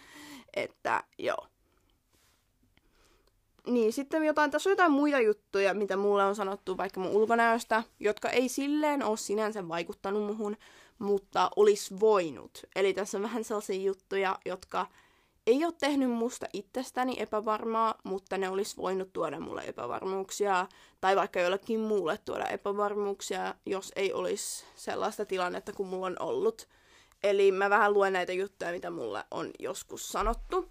Että 0.57 1.05
joo. 1.19 1.47
Niin, 3.67 3.93
sitten 3.93 4.25
jotain, 4.25 4.51
tässä 4.51 4.71
on 4.71 4.73
jotain 4.73 4.93
muita 4.93 5.21
juttuja, 5.21 5.75
mitä 5.75 5.97
mulle 5.97 6.25
on 6.25 6.35
sanottu 6.35 6.77
vaikka 6.77 7.01
mun 7.01 7.13
ulkonäöstä, 7.13 7.83
jotka 8.01 8.31
ei 8.31 8.49
silleen 8.49 9.03
ole 9.03 9.17
sinänsä 9.17 9.69
vaikuttanut 9.69 10.23
muhun, 10.23 10.57
mutta 10.99 11.51
olisi 11.57 12.01
voinut. 12.01 12.63
Eli 12.77 12.95
tässä 12.95 13.19
on 13.19 13.23
vähän 13.23 13.45
sellaisia 13.45 13.83
juttuja, 13.83 14.39
jotka 14.45 14.87
ei 15.47 15.65
ole 15.65 15.73
tehnyt 15.81 16.11
musta 16.11 16.47
itsestäni 16.53 17.17
epävarmaa, 17.19 17.95
mutta 18.05 18.39
ne 18.39 18.49
olisi 18.49 18.77
voinut 18.77 19.13
tuoda 19.13 19.41
mulle 19.41 19.63
epävarmuuksia, 19.67 20.67
tai 21.01 21.17
vaikka 21.17 21.41
jollekin 21.41 21.81
muulle 21.81 22.19
tuoda 22.19 22.47
epävarmuuksia, 22.47 23.55
jos 23.67 23.93
ei 23.97 24.13
olisi 24.13 24.65
sellaista 24.75 25.27
tilannetta 25.27 25.73
kuin 25.73 25.89
mulla 25.89 26.07
on 26.07 26.17
ollut. 26.21 26.69
Eli 27.23 27.53
mä 27.53 27.71
vähän 27.71 27.95
luen 27.95 28.13
näitä 28.13 28.33
juttuja, 28.33 28.73
mitä 28.73 28.91
mulle 28.91 29.25
on 29.31 29.51
joskus 29.59 30.09
sanottu. 30.09 30.69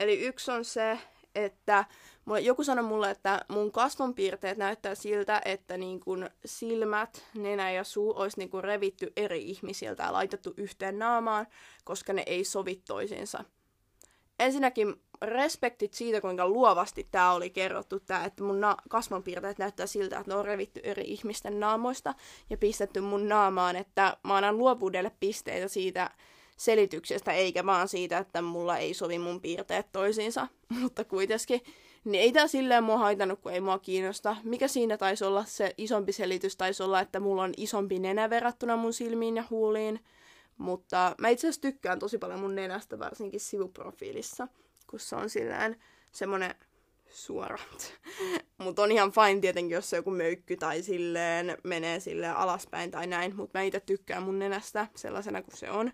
Eli 0.00 0.20
yksi 0.20 0.50
on 0.50 0.64
se, 0.64 0.98
että 1.34 1.84
mulle, 2.24 2.40
joku 2.40 2.64
sanoi 2.64 2.84
mulle, 2.84 3.10
että 3.10 3.44
mun 3.48 3.72
kasvonpiirteet 3.72 4.58
näyttää 4.58 4.94
siltä, 4.94 5.42
että 5.44 5.76
niin 5.76 6.00
kun 6.00 6.30
silmät, 6.44 7.26
nenä 7.34 7.70
ja 7.70 7.84
suu 7.84 8.12
olisi 8.16 8.38
niin 8.38 8.50
kun 8.50 8.64
revitty 8.64 9.12
eri 9.16 9.42
ihmisiltä 9.50 10.02
ja 10.02 10.12
laitettu 10.12 10.54
yhteen 10.56 10.98
naamaan, 10.98 11.46
koska 11.84 12.12
ne 12.12 12.22
ei 12.26 12.44
sovi 12.44 12.82
toisiinsa. 12.86 13.44
Ensinnäkin 14.38 14.94
respektit 15.22 15.94
siitä, 15.94 16.20
kuinka 16.20 16.48
luovasti 16.48 17.06
tämä 17.10 17.32
oli 17.32 17.50
kerrottu, 17.50 18.00
tää, 18.00 18.24
että 18.24 18.42
mun 18.42 18.60
na- 18.60 18.76
kasvonpiirteet 18.88 19.58
näyttää 19.58 19.86
siltä, 19.86 20.18
että 20.18 20.32
ne 20.32 20.38
on 20.38 20.44
revitty 20.44 20.80
eri 20.84 21.04
ihmisten 21.06 21.60
naamoista 21.60 22.14
ja 22.50 22.56
pistetty 22.56 23.00
mun 23.00 23.28
naamaan, 23.28 23.76
että 23.76 24.16
mä 24.24 24.36
annan 24.36 24.58
luovuudelle 24.58 25.12
pisteitä 25.20 25.68
siitä, 25.68 26.10
selityksestä, 26.56 27.32
eikä 27.32 27.66
vaan 27.66 27.88
siitä, 27.88 28.18
että 28.18 28.42
mulla 28.42 28.76
ei 28.76 28.94
sovi 28.94 29.18
mun 29.18 29.40
piirteet 29.40 29.86
toisiinsa. 29.92 30.48
Mutta 30.80 31.04
kuitenkin, 31.04 31.60
niin 32.04 32.22
ei 32.22 32.32
tää 32.32 32.46
silleen 32.46 32.84
mua 32.84 32.98
haitannut, 32.98 33.40
kun 33.40 33.52
ei 33.52 33.60
mua 33.60 33.78
kiinnosta. 33.78 34.36
Mikä 34.44 34.68
siinä 34.68 34.96
taisi 34.96 35.24
olla 35.24 35.44
se 35.44 35.74
isompi 35.78 36.12
selitys, 36.12 36.56
taisi 36.56 36.82
olla, 36.82 37.00
että 37.00 37.20
mulla 37.20 37.42
on 37.42 37.54
isompi 37.56 37.98
nenä 37.98 38.30
verrattuna 38.30 38.76
mun 38.76 38.92
silmiin 38.92 39.36
ja 39.36 39.44
huuliin. 39.50 40.00
Mutta 40.58 41.14
mä 41.18 41.28
itse 41.28 41.46
asiassa 41.46 41.60
tykkään 41.60 41.98
tosi 41.98 42.18
paljon 42.18 42.40
mun 42.40 42.54
nenästä, 42.54 42.98
varsinkin 42.98 43.40
sivuprofiilissa, 43.40 44.48
kun 44.86 45.00
se 45.00 45.16
on 45.16 45.30
silleen 45.30 45.76
semmonen 46.12 46.54
suora. 47.10 47.58
Mutta 48.58 48.82
on 48.82 48.92
ihan 48.92 49.12
fine 49.12 49.40
tietenkin, 49.40 49.74
jos 49.74 49.90
se 49.90 49.96
joku 49.96 50.10
möykky 50.10 50.56
tai 50.56 50.82
silleen 50.82 51.58
menee 51.64 52.00
silleen 52.00 52.36
alaspäin 52.36 52.90
tai 52.90 53.06
näin. 53.06 53.36
Mutta 53.36 53.58
mä 53.58 53.62
itse 53.62 53.80
tykkään 53.80 54.22
mun 54.22 54.38
nenästä 54.38 54.86
sellaisena 54.94 55.42
kuin 55.42 55.56
se 55.56 55.70
on 55.70 55.92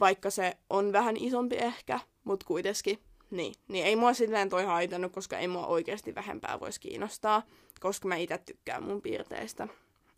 vaikka 0.00 0.30
se 0.30 0.56
on 0.70 0.92
vähän 0.92 1.16
isompi 1.16 1.56
ehkä, 1.56 2.00
mutta 2.24 2.46
kuitenkin. 2.46 2.98
Niin, 3.30 3.54
niin 3.68 3.86
ei 3.86 3.96
mua 3.96 4.14
silleen 4.14 4.48
toi 4.48 4.64
haitannut, 4.64 5.12
koska 5.12 5.38
ei 5.38 5.48
mua 5.48 5.66
oikeasti 5.66 6.14
vähempää 6.14 6.60
voisi 6.60 6.80
kiinnostaa, 6.80 7.42
koska 7.80 8.08
mä 8.08 8.16
itse 8.16 8.38
tykkään 8.38 8.82
mun 8.82 9.02
piirteistä 9.02 9.68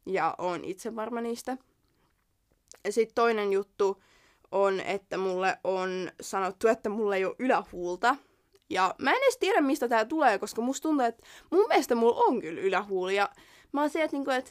ja 0.06 0.34
on 0.38 0.64
itse 0.64 0.96
varma 0.96 1.20
niistä. 1.20 1.56
Sitten 2.90 3.14
toinen 3.14 3.52
juttu 3.52 4.02
on, 4.52 4.80
että 4.80 5.18
mulle 5.18 5.58
on 5.64 6.10
sanottu, 6.20 6.68
että 6.68 6.88
mulla 6.88 7.16
ei 7.16 7.24
ole 7.24 7.36
ylähuulta. 7.38 8.16
Ja 8.70 8.94
mä 8.98 9.10
en 9.10 9.22
edes 9.22 9.36
tiedä, 9.36 9.60
mistä 9.60 9.88
tää 9.88 10.04
tulee, 10.04 10.38
koska 10.38 10.62
musta 10.62 10.88
tuntuu, 10.88 11.06
että 11.06 11.26
mun 11.50 11.68
mielestä 11.68 11.94
mulla 11.94 12.24
on 12.26 12.40
kyllä 12.40 12.60
ylähuuli. 12.60 13.16
Ja 13.16 13.28
mä 13.72 13.80
oon 13.80 13.90
se, 13.90 14.02
että, 14.02 14.16
niinku, 14.16 14.30
että 14.30 14.50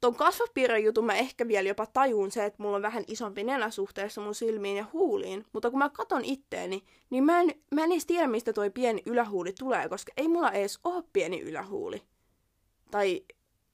ton 0.00 0.14
kasvopiirron 0.14 0.84
jutun 0.84 1.04
mä 1.04 1.14
ehkä 1.14 1.48
vielä 1.48 1.68
jopa 1.68 1.86
tajuun 1.86 2.30
se, 2.30 2.44
että 2.44 2.62
mulla 2.62 2.76
on 2.76 2.82
vähän 2.82 3.04
isompi 3.06 3.44
nenä 3.44 3.70
suhteessa 3.70 4.20
mun 4.20 4.34
silmiin 4.34 4.76
ja 4.76 4.86
huuliin. 4.92 5.46
Mutta 5.52 5.70
kun 5.70 5.78
mä 5.78 5.88
katon 5.88 6.24
itteeni, 6.24 6.84
niin 7.10 7.24
mä 7.24 7.40
en, 7.40 7.54
mä 7.74 7.84
en 7.84 7.92
edes 7.92 8.06
tiedä, 8.06 8.26
mistä 8.26 8.52
toi 8.52 8.70
pieni 8.70 9.02
ylähuuli 9.06 9.52
tulee, 9.58 9.88
koska 9.88 10.12
ei 10.16 10.28
mulla 10.28 10.52
edes 10.52 10.80
ole 10.84 11.04
pieni 11.12 11.40
ylähuuli. 11.40 12.02
Tai 12.90 13.24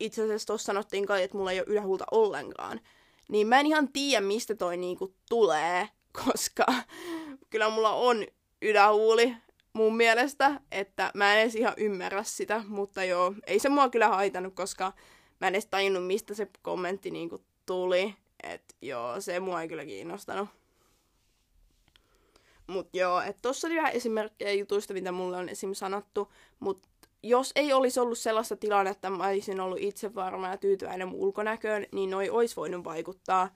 itse 0.01 0.23
asiassa 0.23 0.47
tuossa 0.47 0.66
sanottiin 0.66 1.07
kai, 1.07 1.23
että 1.23 1.37
mulla 1.37 1.53
ei 1.53 1.59
ole 1.59 1.66
ylähuulta 1.69 2.05
ollenkaan. 2.11 2.81
Niin 3.29 3.47
mä 3.47 3.61
en 3.61 3.67
ihan 3.67 3.89
tiedä, 3.93 4.27
mistä 4.27 4.55
toi 4.55 4.77
niinku 4.77 5.15
tulee, 5.29 5.89
koska 6.25 6.67
kyllä 7.51 7.71
mulla 7.71 7.91
on 7.93 8.27
ylähuuli 8.62 9.37
mun 9.73 9.97
mielestä, 9.97 10.61
että 10.73 11.11
mä 11.15 11.35
en 11.35 11.41
edes 11.41 11.55
ihan 11.55 11.75
ymmärrä 11.77 12.23
sitä, 12.23 12.65
mutta 12.69 13.05
joo, 13.05 13.35
ei 13.47 13.59
se 13.59 13.69
mua 13.69 13.89
kyllä 13.89 14.09
haitannut, 14.09 14.55
koska 14.55 14.93
mä 15.41 15.49
en 15.49 15.55
edes 15.55 15.67
tajunnut, 15.67 16.07
mistä 16.07 16.35
se 16.35 16.49
kommentti 16.62 17.11
niinku 17.11 17.45
tuli. 17.67 18.15
että 18.43 18.75
joo, 18.83 19.21
se 19.21 19.41
mua 19.41 19.62
ei 19.62 19.69
kyllä 19.69 19.85
kiinnostanut. 19.85 20.49
Mut 22.67 22.89
joo, 22.93 23.21
että 23.21 23.43
tossa 23.43 23.69
oli 23.69 23.77
vähän 23.77 23.93
esimerkkejä 23.93 24.53
jutuista, 24.53 24.95
mitä 24.95 25.12
mulle 25.12 25.37
on 25.37 25.49
esim. 25.49 25.75
sanottu, 25.75 26.33
mut 26.61 26.87
jos 27.29 27.53
ei 27.57 27.73
olisi 27.73 28.01
ollut 28.01 28.19
sellaista 28.19 28.57
tilannetta, 28.57 29.09
että 29.09 29.11
mä 29.11 29.27
olisin 29.27 29.61
ollut 29.61 29.79
itse 29.81 30.15
varma 30.15 30.49
ja 30.49 30.57
tyytyväinen 30.57 31.09
mun 31.09 31.21
ulkonäköön, 31.21 31.87
niin 31.93 32.11
noi 32.11 32.31
olisi 32.31 32.57
voinut 32.57 32.85
vaikuttaa. 32.85 33.49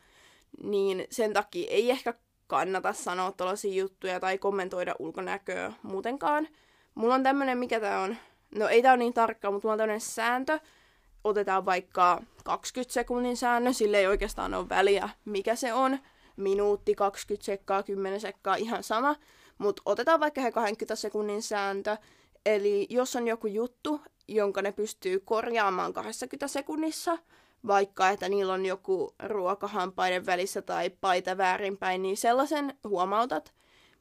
Niin 0.63 1.07
sen 1.11 1.33
takia 1.33 1.71
ei 1.71 1.91
ehkä 1.91 2.15
kannata 2.47 2.93
sanoa 2.93 3.33
tällaisia 3.33 3.75
juttuja 3.75 4.21
tai 4.21 4.39
kommentoida 4.39 4.95
ulkonäköä 4.99 5.73
muutenkaan. 5.83 6.49
Mulla 6.95 7.15
on 7.15 7.23
tämmönen, 7.23 7.59
mikä 7.59 7.81
tää 7.81 8.01
on, 8.01 8.17
no 8.55 8.69
ei 8.69 8.83
tää 8.83 8.93
ole 8.93 8.99
niin 8.99 9.15
tarkkaa, 9.15 9.51
mutta 9.51 9.67
mulla 9.67 9.73
on 9.73 9.79
tämmönen 9.79 10.01
sääntö, 10.01 10.59
otetaan 11.25 11.67
vaikka 11.67 12.23
20 12.45 12.93
sekunnin 12.93 13.37
säännö, 13.37 13.73
sille 13.73 13.99
ei 13.99 14.07
oikeastaan 14.07 14.55
ole 14.55 14.69
väliä, 14.69 15.09
mikä 15.25 15.57
se 15.57 15.73
on. 15.73 15.99
Minuutti, 16.37 16.95
20 16.95 17.45
sekkaa, 17.45 17.83
10 17.83 18.21
sekkaa, 18.21 18.55
ihan 18.55 18.83
sama. 18.83 19.17
Mutta 19.59 19.83
otetaan 19.87 20.21
vaikka 20.21 20.41
he 20.41 20.53
20 20.53 20.97
sekunnin 20.97 21.43
sääntö. 21.43 21.97
Eli 22.47 22.87
jos 22.91 23.17
on 23.17 23.29
joku 23.29 23.47
juttu, 23.47 24.01
jonka 24.29 24.63
ne 24.63 24.73
pystyy 24.73 25.21
korjaamaan 25.21 25.93
20 25.93 26.49
sekunnissa, 26.49 27.19
vaikka 27.67 28.09
että 28.09 28.29
niillä 28.29 28.53
on 28.53 28.67
joku 28.67 29.15
ruokahampaiden 29.23 30.27
välissä 30.27 30.63
tai 30.63 30.91
paita 30.91 31.37
väärinpäin, 31.37 32.03
niin 32.03 32.17
sellaisen 32.17 32.75
huomautat. 32.85 33.55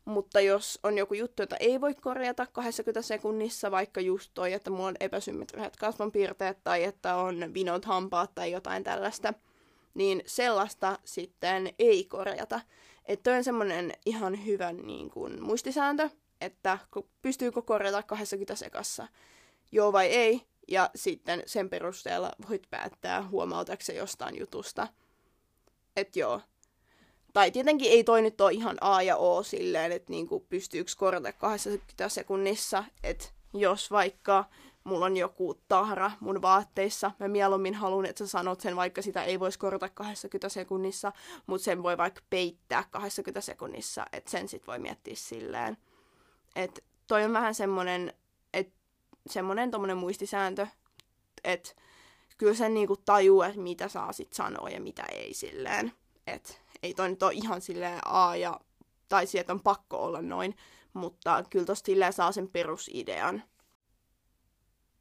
Mutta 0.06 0.42
jos 0.42 0.80
on 0.84 0.98
joku 0.98 1.14
juttu, 1.14 1.42
jota 1.42 1.58
ei 1.58 1.82
voi 1.82 1.94
korjata 1.94 2.46
20 2.52 3.02
sekunnissa, 3.02 3.72
vaikka 3.72 4.02
just 4.02 4.32
toi, 4.34 4.54
että 4.54 4.70
mulla 4.70 4.88
on 4.88 4.96
epäsymmetriset 5.00 5.76
kasvonpiirteet 5.76 6.58
tai 6.64 6.84
että 6.84 7.16
on 7.16 7.54
vinot 7.54 7.86
hampaat 7.86 8.36
tai 8.36 8.52
jotain 8.52 8.84
tällaista, 8.84 9.34
niin 9.94 10.24
sellaista 10.26 11.00
sitten 11.06 11.74
ei 11.80 12.04
korjata. 12.06 12.60
Että 13.06 13.32
on 13.32 13.44
semmoinen 13.44 13.94
ihan 14.06 14.46
hyvä 14.46 14.74
niin 14.74 15.10
kuin, 15.10 15.44
muistisääntö, 15.44 16.10
että 16.42 16.80
pystyykö 17.22 17.62
korjata 17.62 18.04
20 18.04 18.56
sekassa, 18.56 19.08
joo 19.72 19.94
vai 19.94 20.08
ei, 20.08 20.42
ja 20.68 20.90
sitten 20.96 21.44
sen 21.46 21.70
perusteella 21.70 22.32
voit 22.50 22.70
päättää 22.70 23.28
huomautatko 23.28 23.92
jostain 23.92 24.40
jutusta. 24.40 24.88
Että 25.96 26.20
joo, 26.20 26.42
tai 27.34 27.52
tietenkin 27.52 27.92
ei 27.92 28.04
toi 28.04 28.22
nyt 28.22 28.42
ole 28.42 28.52
ihan 28.52 28.78
A 28.82 29.02
ja 29.02 29.18
O 29.18 29.44
silleen, 29.44 29.92
että 29.92 30.12
niinku 30.12 30.46
pystyykö 30.50 30.92
korjata 30.98 31.34
20 31.34 32.10
sekunnissa, 32.10 32.84
että 33.04 33.26
jos 33.54 33.92
vaikka 33.92 34.46
mulla 34.84 35.06
on 35.06 35.18
joku 35.18 35.62
tahra 35.68 36.12
mun 36.20 36.42
vaatteissa, 36.42 37.12
mä 37.20 37.28
mieluummin 37.28 37.76
haluan, 37.76 38.06
että 38.06 38.26
sä 38.26 38.32
sanot 38.32 38.62
sen, 38.62 38.76
vaikka 38.76 39.02
sitä 39.02 39.24
ei 39.24 39.40
voisi 39.40 39.60
korjata 39.60 39.90
20 39.90 40.50
sekunnissa, 40.50 41.12
mutta 41.48 41.66
sen 41.66 41.84
voi 41.84 41.98
vaikka 41.98 42.22
peittää 42.30 42.84
20 42.92 43.42
sekunnissa, 43.42 44.06
että 44.14 44.32
sen 44.32 44.48
sit 44.48 44.68
voi 44.68 44.80
miettiä 44.80 45.16
silleen. 45.18 45.78
Että 46.56 46.82
toi 47.08 47.24
on 47.24 47.34
vähän 47.34 47.56
semmonen, 47.56 48.14
että 48.54 48.80
semmonen 49.28 49.72
tommonen 49.72 49.98
muistisääntö, 49.98 50.68
että 51.44 51.70
kyllä 52.38 52.54
sen 52.54 52.74
niinku 52.74 52.98
tajuu, 52.98 53.42
että 53.42 53.60
mitä 53.60 53.88
saa 53.88 54.14
sit 54.14 54.34
sanoa 54.34 54.70
ja 54.70 54.82
mitä 54.82 55.04
ei 55.12 55.34
silleen. 55.34 55.92
Että 56.28 56.54
ei 56.84 56.94
toi 56.94 57.10
nyt 57.10 57.24
ole 57.24 57.34
ihan 57.34 57.62
silleen 57.62 58.00
A 58.06 58.36
ja, 58.36 58.60
tai 59.10 59.28
sieltä 59.28 59.54
on 59.54 59.64
pakko 59.64 59.98
olla 59.98 60.22
noin, 60.22 60.56
mutta 60.94 61.44
kyllä 61.50 61.66
tosta 61.66 61.86
silleen 61.86 62.14
saa 62.14 62.32
sen 62.32 62.50
perusidean. 62.50 63.44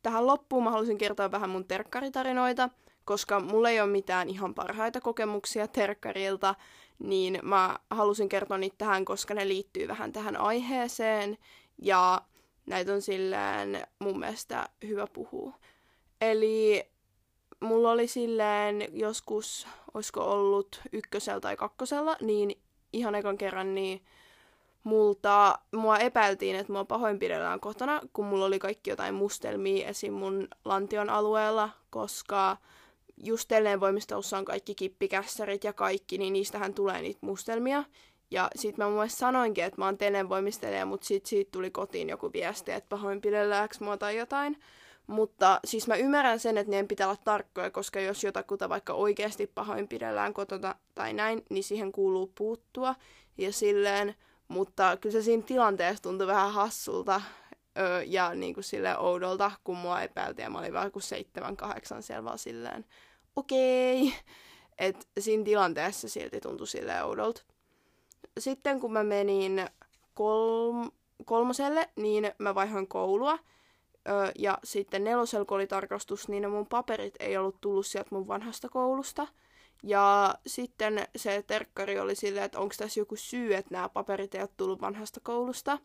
Tähän 0.02 0.26
loppuun 0.26 0.64
mä 0.64 0.70
haluaisin 0.70 0.98
kertoa 0.98 1.30
vähän 1.30 1.50
mun 1.50 1.64
terkkaritarinoita, 1.64 2.68
koska 3.04 3.40
mulla 3.40 3.70
ei 3.70 3.80
ole 3.80 3.90
mitään 3.90 4.28
ihan 4.28 4.54
parhaita 4.54 5.00
kokemuksia 5.00 5.68
terkkarilta, 5.68 6.54
niin 6.98 7.38
mä 7.42 7.78
halusin 7.90 8.28
kertoa 8.28 8.58
niitä 8.58 8.78
tähän, 8.78 9.04
koska 9.04 9.34
ne 9.34 9.48
liittyy 9.48 9.88
vähän 9.88 10.12
tähän 10.12 10.37
aiheeseen, 10.37 11.38
ja 11.82 12.22
näitä 12.66 12.92
on 12.92 13.02
silleen 13.02 13.87
mun 13.98 14.18
mielestä 14.18 14.68
hyvä 14.87 15.06
puhua. 15.06 15.52
Eli 16.20 16.84
mulla 17.61 17.90
oli 17.90 18.06
silleen 18.06 18.88
joskus, 18.92 19.66
olisiko 19.94 20.24
ollut 20.24 20.80
ykkösellä 20.92 21.40
tai 21.40 21.56
kakkosella, 21.56 22.16
niin 22.20 22.62
ihan 22.92 23.14
ekan 23.14 23.38
kerran 23.38 23.74
niin 23.74 24.04
multa, 24.84 25.58
mua 25.74 25.98
epäiltiin, 25.98 26.56
että 26.56 26.72
mua 26.72 26.84
pahoinpidellään 26.84 27.61
kotona, 27.61 28.00
kun 28.12 28.24
mulla 28.24 28.44
oli 28.44 28.58
kaikki 28.58 28.90
jotain 28.90 29.14
mustelmia 29.14 29.88
esim. 29.88 30.12
mun 30.12 30.48
lantion 30.64 31.11
alueella, 31.11 31.70
koska 31.90 32.56
just 33.24 33.50
voimistelussa 33.81 34.38
on 34.38 34.44
kaikki 34.44 34.74
kippikässärit 34.74 35.64
ja 35.64 35.72
kaikki, 35.72 36.18
niin 36.18 36.33
niistähän 36.33 36.74
tulee 36.74 37.02
niitä 37.02 37.18
mustelmia. 37.22 37.85
Ja 38.31 38.50
sit 38.57 38.76
mä 38.76 38.88
mun 38.88 39.09
sanoinkin, 39.09 39.64
että 39.64 39.81
mä 39.81 39.85
oon 39.85 40.28
voimistelija, 40.28 40.87
mutta 40.87 41.07
sit 41.07 41.26
siitä 41.26 41.50
tuli 41.50 41.70
kotiin 41.70 42.09
joku 42.09 42.33
viesti, 42.33 42.72
että 42.72 42.88
pahoinpidelläänkö 42.88 43.76
mua 43.81 43.96
tai 43.96 44.16
jotain. 44.16 44.61
Mutta 45.07 45.61
siis 45.64 45.88
mä 45.88 45.96
ymmärrän 45.96 46.40
sen, 46.40 46.59
että 46.59 46.70
niiden 46.70 46.88
pitää 46.88 47.07
olla 47.07 47.20
tarkkoja, 47.24 47.70
koska 47.70 48.00
jos 48.00 48.24
jotakuta 48.24 48.68
vaikka 48.68 48.92
oikeasti 48.92 49.46
pahoinpidellään 49.46 50.35
kotona 50.35 50.74
tai 50.94 51.12
näin, 51.12 51.42
niin 51.50 51.64
siihen 51.64 51.92
kuuluu 51.92 52.33
puuttua. 52.35 52.94
Ja 53.38 53.52
silleen, 53.52 54.14
Mutta 54.48 54.96
kyllä 54.96 55.12
se 55.12 55.22
siinä 55.22 55.42
tilanteessa 55.42 56.02
tuntui 56.02 56.26
vähän 56.26 56.52
hassulta 56.52 57.20
öö, 57.78 58.02
ja 58.02 58.35
niin 58.35 58.54
kuin 58.54 58.64
sille 58.64 58.98
oudolta, 58.98 59.50
kun 59.64 59.76
mua 59.76 60.02
epäiltiin 60.02 60.44
ja 60.44 60.50
mä 60.50 60.59
olin 60.59 60.72
vähän 60.72 60.92
kuin 60.92 61.02
seitsemän, 61.02 61.57
kahdeksan 61.57 62.02
siellä 62.02 62.24
vaan 62.24 62.38
silleen, 62.38 62.85
okei. 63.38 64.14
Että 64.79 65.07
siinä 65.18 65.44
tilanteessa 65.44 66.09
silti 66.09 66.40
tuntui 66.40 66.66
silleen 66.66 67.05
oudolta. 67.05 67.42
Sitten 68.38 68.81
kun 68.81 68.92
mä 68.92 69.05
menin 69.05 69.66
kolm- 70.14 70.92
kolmoselle, 71.24 71.88
niin 71.96 72.33
mä 72.38 72.55
vaihoin 72.55 72.88
koulua. 72.88 73.38
Öö, 74.09 74.33
ja 74.38 74.59
sitten 74.64 75.05
nelosella, 75.05 75.44
kun 75.44 75.55
oli 75.57 75.66
tarkastus, 75.66 76.29
niin 76.29 76.42
ne 76.42 76.48
mun 76.48 76.66
paperit 76.66 77.14
ei 77.20 77.37
ollut 77.37 77.61
tullut 77.61 77.87
sieltä 77.87 78.09
mun 78.12 78.29
vanhasta 78.29 78.68
koulusta. 78.68 79.29
Ja 79.83 80.35
sitten 80.46 81.09
se 81.16 81.44
terkkari 81.46 81.98
oli 82.01 82.14
silleen, 82.14 82.44
että 82.44 82.59
onko 82.59 82.74
tässä 82.79 83.01
joku 83.01 83.16
syy, 83.16 83.55
että 83.55 83.74
nämä 83.74 83.88
paperit 83.88 84.35
ei 84.35 84.40
ole 84.40 84.48
tullut 84.57 84.81
vanhasta 84.81 85.20
koulusta. 85.20 85.79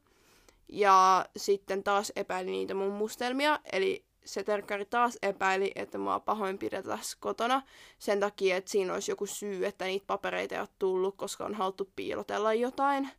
Ja 0.69 1.25
sitten 1.37 1.83
taas 1.83 2.11
epäili 2.15 2.51
niitä 2.51 2.73
mun 2.73 2.93
mustelmia, 2.93 3.59
eli 3.71 4.05
se 4.25 4.43
terkkari 4.43 4.85
taas 4.85 5.17
epäili, 5.21 5.71
että 5.75 5.97
mua 5.97 6.19
pahoinpidetään 6.19 6.99
kotona 7.19 7.61
sen 7.99 8.19
takia, 8.19 8.57
että 8.57 8.71
siinä 8.71 8.93
olisi 8.93 9.11
joku 9.11 9.25
syy, 9.25 9.65
että 9.65 9.85
niitä 9.85 10.07
papereita 10.07 10.55
ei 10.55 10.61
ole 10.61 10.69
tullut, 10.79 11.15
koska 11.15 11.45
on 11.45 11.53
haluttu 11.53 11.91
piilotella 11.95 12.53
jotain. 12.53 13.09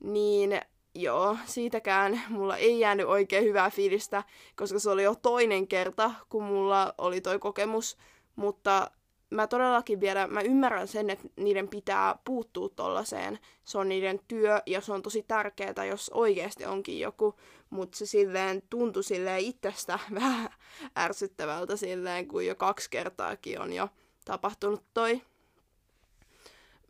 Niin 0.00 0.60
joo, 0.94 1.36
siitäkään 1.46 2.22
mulla 2.28 2.56
ei 2.56 2.80
jäänyt 2.80 3.06
oikein 3.06 3.44
hyvää 3.44 3.70
fiilistä, 3.70 4.22
koska 4.56 4.78
se 4.78 4.90
oli 4.90 5.02
jo 5.02 5.14
toinen 5.14 5.68
kerta, 5.68 6.10
kun 6.28 6.44
mulla 6.44 6.94
oli 6.98 7.20
toi 7.20 7.38
kokemus, 7.38 7.96
mutta 8.36 8.90
mä 9.30 9.46
todellakin 9.46 10.00
vielä, 10.00 10.26
mä 10.26 10.40
ymmärrän 10.40 10.88
sen, 10.88 11.10
että 11.10 11.28
niiden 11.36 11.68
pitää 11.68 12.18
puuttua 12.24 12.68
tollaiseen. 12.68 13.38
Se 13.64 13.78
on 13.78 13.88
niiden 13.88 14.20
työ 14.28 14.62
ja 14.66 14.80
se 14.80 14.92
on 14.92 15.02
tosi 15.02 15.24
tärkeää, 15.28 15.84
jos 15.88 16.10
oikeasti 16.14 16.66
onkin 16.66 17.00
joku, 17.00 17.34
mutta 17.70 17.98
se 17.98 18.06
silleen 18.06 18.62
tuntui 18.70 19.04
silleen 19.04 19.40
itsestä 19.40 19.98
vähän 20.14 20.50
ärsyttävältä 20.98 21.76
silleen, 21.76 22.28
kun 22.28 22.46
jo 22.46 22.54
kaksi 22.54 22.90
kertaakin 22.90 23.60
on 23.60 23.72
jo 23.72 23.88
tapahtunut 24.24 24.82
toi. 24.94 25.22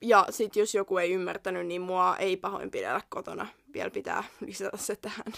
Ja 0.02 0.26
sit 0.30 0.56
jos 0.56 0.74
joku 0.74 0.98
ei 0.98 1.12
ymmärtänyt, 1.12 1.66
niin 1.66 1.82
mua 1.82 2.16
ei 2.16 2.36
pahoinpidellä 2.36 3.00
kotona. 3.08 3.46
Vielä 3.72 3.90
pitää 3.90 4.24
lisätä 4.46 4.76
se 4.76 4.96
tähän. 4.96 5.32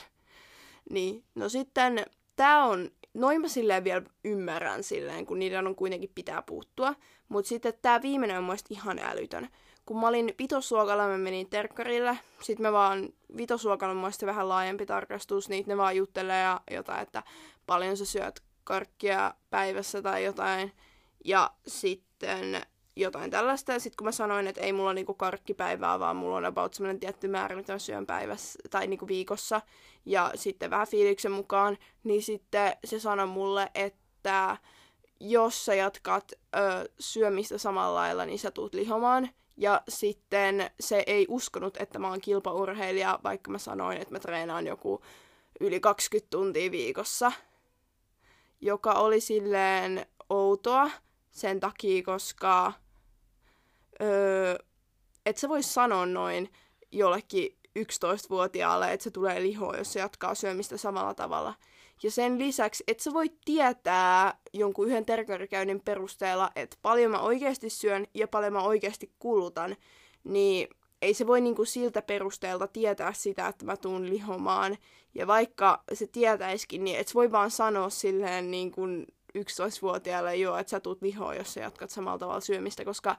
Niin, 0.90 1.24
no 1.34 1.48
sitten 1.48 2.06
tää 2.36 2.64
on 2.64 2.90
noin 3.14 3.40
mä 3.40 3.48
silleen 3.48 3.84
vielä 3.84 4.02
ymmärrän 4.24 4.82
silleen, 4.82 5.26
kun 5.26 5.38
niiden 5.38 5.66
on 5.66 5.76
kuitenkin 5.76 6.12
pitää 6.14 6.42
puuttua. 6.42 6.94
Mutta 7.28 7.48
sitten 7.48 7.74
tämä 7.82 8.02
viimeinen 8.02 8.38
on 8.38 8.44
muista 8.44 8.68
ihan 8.70 8.98
älytön. 8.98 9.48
Kun 9.86 10.00
mä 10.00 10.08
olin 10.08 10.34
vitosluokalla, 10.38 11.08
mä 11.08 11.18
menin 11.18 11.50
terkkarille. 11.50 12.18
Sitten 12.42 12.66
me 12.66 12.72
vaan, 12.72 13.08
vitosluokalla 13.36 13.92
on 13.92 13.96
muista 13.96 14.26
vähän 14.26 14.48
laajempi 14.48 14.86
tarkastus, 14.86 15.48
niin 15.48 15.64
ne 15.66 15.76
vaan 15.76 15.96
juttelee 15.96 16.42
ja 16.42 16.60
jotain, 16.70 17.02
että 17.02 17.22
paljon 17.66 17.96
sä 17.96 18.04
syöt 18.04 18.42
karkkia 18.64 19.34
päivässä 19.50 20.02
tai 20.02 20.24
jotain. 20.24 20.72
Ja 21.24 21.50
sitten 21.66 22.62
jotain 23.00 23.30
tällaista. 23.30 23.72
Ja 23.72 23.80
sitten 23.80 23.96
kun 23.96 24.04
mä 24.04 24.12
sanoin, 24.12 24.46
että 24.46 24.60
ei 24.60 24.72
mulla 24.72 24.92
niinku 24.92 25.14
karkkipäivää, 25.14 26.00
vaan 26.00 26.16
mulla 26.16 26.36
on 26.36 26.44
about 26.44 26.74
semmoinen 26.74 27.00
tietty 27.00 27.28
määrä, 27.28 27.56
mitä 27.56 27.72
mä 27.72 27.78
syön 27.78 28.06
päivässä 28.06 28.58
tai 28.70 28.86
niinku 28.86 29.08
viikossa, 29.08 29.60
ja 30.06 30.32
sitten 30.34 30.70
vähän 30.70 30.86
fiiliksen 30.86 31.32
mukaan, 31.32 31.78
niin 32.04 32.22
sitten 32.22 32.72
se 32.84 33.00
sanoi 33.00 33.26
mulle, 33.26 33.70
että 33.74 34.56
jos 35.20 35.64
sä 35.64 35.74
jatkat 35.74 36.32
ö, 36.32 36.88
syömistä 37.00 37.58
samalla 37.58 37.94
lailla, 37.94 38.26
niin 38.26 38.38
sä 38.38 38.50
tuut 38.50 38.74
lihomaan. 38.74 39.30
Ja 39.56 39.82
sitten 39.88 40.70
se 40.80 41.04
ei 41.06 41.26
uskonut, 41.28 41.76
että 41.76 41.98
mä 41.98 42.08
oon 42.08 42.20
kilpaurheilija, 42.20 43.18
vaikka 43.24 43.50
mä 43.50 43.58
sanoin, 43.58 43.98
että 43.98 44.14
mä 44.14 44.18
treenaan 44.18 44.66
joku 44.66 45.02
yli 45.60 45.80
20 45.80 46.30
tuntia 46.30 46.70
viikossa. 46.70 47.32
Joka 48.60 48.92
oli 48.92 49.20
silleen 49.20 50.06
outoa 50.30 50.90
sen 51.30 51.60
takia, 51.60 52.02
koska 52.02 52.72
öö, 54.02 54.56
et 55.26 55.36
sä 55.36 55.48
vois 55.48 55.74
sanoa 55.74 56.06
noin 56.06 56.52
jollekin 56.92 57.56
11-vuotiaalle, 57.78 58.92
että 58.92 59.04
se 59.04 59.10
tulee 59.10 59.42
lihoa, 59.42 59.76
jos 59.76 59.92
se 59.92 60.00
jatkaa 60.00 60.34
syömistä 60.34 60.76
samalla 60.76 61.14
tavalla. 61.14 61.54
Ja 62.02 62.10
sen 62.10 62.38
lisäksi, 62.38 62.84
että 62.86 63.02
sä 63.02 63.12
voit 63.12 63.34
tietää 63.44 64.38
jonkun 64.52 64.88
yhden 64.88 65.06
terveydenkäynnin 65.06 65.80
perusteella, 65.80 66.50
että 66.56 66.76
paljon 66.82 67.10
mä 67.10 67.20
oikeasti 67.20 67.70
syön 67.70 68.06
ja 68.14 68.28
paljon 68.28 68.52
mä 68.52 68.62
oikeasti 68.62 69.12
kulutan, 69.18 69.76
niin 70.24 70.68
ei 71.02 71.14
se 71.14 71.26
voi 71.26 71.40
niinku 71.40 71.64
siltä 71.64 72.02
perusteelta 72.02 72.66
tietää 72.66 73.12
sitä, 73.12 73.48
että 73.48 73.64
mä 73.64 73.76
tuun 73.76 74.10
lihomaan. 74.10 74.78
Ja 75.14 75.26
vaikka 75.26 75.82
se 75.92 76.06
tietäisikin, 76.06 76.84
niin 76.84 76.98
et 76.98 77.08
sä 77.08 77.14
voi 77.14 77.32
vaan 77.32 77.50
sanoa 77.50 77.90
silleen 77.90 78.50
niin 78.50 78.70
kuin 78.70 79.06
11-vuotiaalle, 79.38 80.36
joo, 80.36 80.56
että 80.56 80.70
sä 80.70 80.80
tuut 80.80 81.02
lihoa, 81.02 81.34
jos 81.34 81.54
sä 81.54 81.60
jatkat 81.60 81.90
samalla 81.90 82.18
tavalla 82.18 82.40
syömistä, 82.40 82.84
koska 82.84 83.16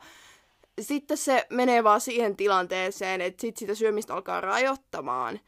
sitten 0.81 1.17
se 1.17 1.45
menee 1.49 1.84
vaan 1.84 2.01
siihen 2.01 2.36
tilanteeseen, 2.36 3.21
että 3.21 3.41
sit 3.41 3.57
sitä 3.57 3.75
syömistä 3.75 4.13
alkaa 4.13 4.41
rajoittamaan, 4.41 5.39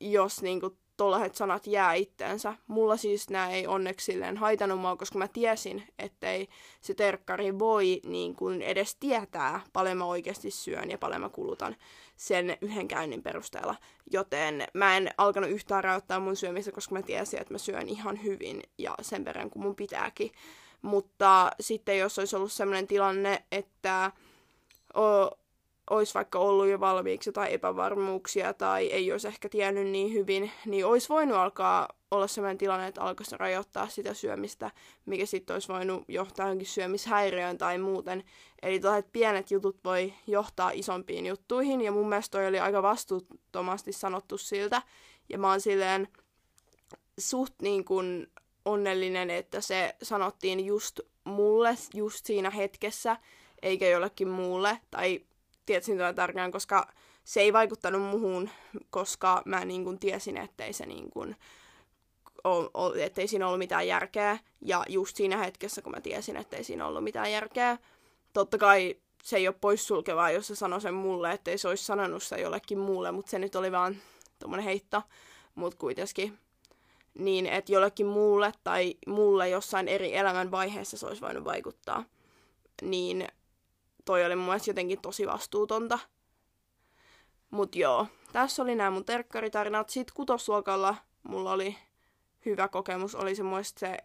jos 0.00 0.42
niinku 0.42 0.76
tollaset 0.96 1.34
sanat 1.34 1.66
jää 1.66 1.94
itteensä. 1.94 2.54
Mulla 2.66 2.96
siis 2.96 3.30
nämä 3.30 3.50
ei 3.50 3.66
onneksi 3.66 4.04
silleen 4.04 4.36
haitannut 4.36 4.80
mua, 4.80 4.96
koska 4.96 5.18
mä 5.18 5.28
tiesin, 5.28 5.82
ettei 5.98 6.48
se 6.80 6.94
terkkari 6.94 7.58
voi 7.58 8.00
niin 8.06 8.36
kuin 8.36 8.62
edes 8.62 8.96
tietää, 9.00 9.60
paljon 9.72 9.96
mä 9.96 10.04
oikeasti 10.04 10.50
syön 10.50 10.90
ja 10.90 10.98
paljon 10.98 11.20
mä 11.20 11.28
kulutan 11.28 11.76
sen 12.16 12.58
yhden 12.60 12.88
käynnin 12.88 13.22
perusteella. 13.22 13.74
Joten 14.12 14.66
mä 14.74 14.96
en 14.96 15.10
alkanut 15.18 15.50
yhtään 15.50 15.84
rajoittaa 15.84 16.20
mun 16.20 16.36
syömistä, 16.36 16.72
koska 16.72 16.94
mä 16.94 17.02
tiesin, 17.02 17.40
että 17.40 17.54
mä 17.54 17.58
syön 17.58 17.88
ihan 17.88 18.22
hyvin 18.22 18.62
ja 18.78 18.94
sen 19.02 19.24
verran 19.24 19.50
kuin 19.50 19.62
mun 19.62 19.76
pitääkin. 19.76 20.30
Mutta 20.82 21.50
sitten 21.60 21.98
jos 21.98 22.18
olisi 22.18 22.36
ollut 22.36 22.52
sellainen 22.52 22.86
tilanne, 22.86 23.44
että 23.52 24.12
olisi 25.90 26.14
vaikka 26.14 26.38
ollut 26.38 26.66
jo 26.66 26.80
valmiiksi 26.80 27.28
jotain 27.28 27.52
epävarmuuksia 27.52 28.54
tai 28.54 28.86
ei 28.86 29.12
olisi 29.12 29.28
ehkä 29.28 29.48
tiennyt 29.48 29.86
niin 29.86 30.12
hyvin, 30.12 30.50
niin 30.66 30.86
olisi 30.86 31.08
voinut 31.08 31.36
alkaa 31.36 31.88
olla 32.10 32.26
sellainen 32.26 32.58
tilanne, 32.58 32.86
että 32.86 33.02
alkaisi 33.02 33.36
rajoittaa 33.36 33.88
sitä 33.88 34.14
syömistä, 34.14 34.70
mikä 35.06 35.26
sitten 35.26 35.54
olisi 35.54 35.68
voinut 35.68 36.04
johtaa 36.08 36.46
johonkin 36.46 36.66
syömishäiriöön 36.66 37.58
tai 37.58 37.78
muuten. 37.78 38.24
Eli 38.62 38.80
tällaiset 38.80 39.12
pienet 39.12 39.50
jutut 39.50 39.76
voi 39.84 40.14
johtaa 40.26 40.70
isompiin 40.70 41.26
juttuihin, 41.26 41.80
ja 41.80 41.92
mun 41.92 42.08
mielestä 42.08 42.38
toi 42.38 42.46
oli 42.46 42.58
aika 42.58 42.82
vastuuttomasti 42.82 43.92
sanottu 43.92 44.38
siltä, 44.38 44.82
ja 45.28 45.38
mä 45.38 45.50
oon 45.50 45.60
silleen 45.60 46.08
suht 47.18 47.54
niin 47.62 47.84
kuin 47.84 48.26
onnellinen, 48.64 49.30
että 49.30 49.60
se 49.60 49.94
sanottiin 50.02 50.66
just 50.66 51.00
mulle 51.24 51.74
just 51.94 52.26
siinä 52.26 52.50
hetkessä, 52.50 53.16
eikä 53.64 53.88
jollekin 53.88 54.28
muulle, 54.28 54.78
tai 54.90 55.20
tietysti 55.66 55.96
tämä 55.96 56.12
tärkeää, 56.12 56.50
koska 56.50 56.92
se 57.24 57.40
ei 57.40 57.52
vaikuttanut 57.52 58.02
muuhun, 58.02 58.50
koska 58.90 59.42
mä 59.44 59.64
niin 59.64 59.84
kuin 59.84 59.98
tiesin, 59.98 60.36
ettei 60.36 60.72
se 60.72 60.86
niin 60.86 61.10
kuin, 61.10 61.36
ettei 63.00 63.28
siinä 63.28 63.46
ollut 63.46 63.58
mitään 63.58 63.86
järkeä. 63.86 64.38
Ja 64.60 64.84
just 64.88 65.16
siinä 65.16 65.36
hetkessä, 65.36 65.82
kun 65.82 65.92
mä 65.92 66.00
tiesin, 66.00 66.36
ettei 66.36 66.64
siinä 66.64 66.86
ollut 66.86 67.04
mitään 67.04 67.32
järkeä, 67.32 67.78
totta 68.32 68.58
kai 68.58 68.96
se 69.22 69.36
ei 69.36 69.48
ole 69.48 69.56
poissulkevaa, 69.60 70.30
jos 70.30 70.46
se 70.46 70.54
sanoi 70.54 70.80
sen 70.80 70.94
mulle, 70.94 71.32
ettei 71.32 71.58
se 71.58 71.68
olisi 71.68 71.84
sanonut 71.84 72.22
se 72.22 72.40
jollekin 72.40 72.78
muulle, 72.78 73.12
mutta 73.12 73.30
se 73.30 73.38
nyt 73.38 73.56
oli 73.56 73.72
vaan 73.72 73.96
tuommoinen 74.38 74.64
heitto, 74.64 75.02
mutta 75.54 75.78
kuitenkin. 75.78 76.38
Niin, 77.18 77.46
että 77.46 77.72
jollekin 77.72 78.06
muulle 78.06 78.52
tai 78.64 78.94
mulle 79.06 79.48
jossain 79.48 79.88
eri 79.88 80.16
elämän 80.16 80.50
vaiheessa 80.50 80.96
se 80.96 81.06
olisi 81.06 81.22
voinut 81.22 81.44
vaikuttaa. 81.44 82.04
Niin 82.82 83.28
toi 84.04 84.24
oli 84.24 84.36
mun 84.36 84.44
mielestä 84.44 84.70
jotenkin 84.70 85.00
tosi 85.00 85.26
vastuutonta. 85.26 85.98
Mut 87.50 87.76
joo, 87.76 88.06
tässä 88.32 88.62
oli 88.62 88.74
nämä 88.74 88.90
mun 88.90 89.04
terkkaritarinat. 89.04 89.88
Sitten 89.88 90.14
kutosluokalla 90.14 90.96
mulla 91.22 91.52
oli 91.52 91.76
hyvä 92.46 92.68
kokemus. 92.68 93.14
Oli 93.14 93.34
se 93.34 93.42
se 93.76 93.98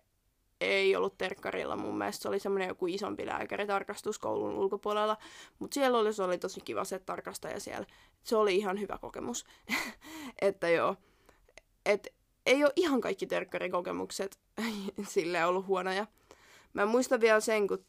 ei 0.62 0.96
ollut 0.96 1.18
terkkarilla 1.18 1.76
mun 1.76 1.98
mielestä. 1.98 2.22
Se 2.22 2.28
oli 2.28 2.40
semmoinen 2.40 2.68
joku 2.68 2.88
isompi 2.88 3.26
lääkäritarkastus 3.26 4.20
koulun 4.20 4.56
ulkopuolella. 4.56 5.18
Mutta 5.60 5.74
siellä 5.74 5.98
oli, 5.98 6.14
se 6.14 6.24
oli 6.24 6.38
tosi 6.38 6.62
kiva 6.62 6.84
se 6.84 7.00
tarkastaja 7.00 7.60
siellä. 7.60 7.86
Se 8.24 8.36
oli 8.36 8.56
ihan 8.56 8.80
hyvä 8.80 8.98
kokemus. 8.98 9.46
että 10.42 10.70
joo. 10.70 10.96
Et 11.86 12.08
ei 12.46 12.64
ole 12.64 12.74
ihan 12.76 13.02
kaikki 13.02 13.28
terkkarikokemukset 13.28 14.40
sille 15.08 15.46
ollut 15.46 15.68
huonoja. 15.68 16.08
Mä 16.74 16.86
muistan 16.86 17.22
vielä 17.22 17.40
sen, 17.40 17.68
kun 17.68 17.86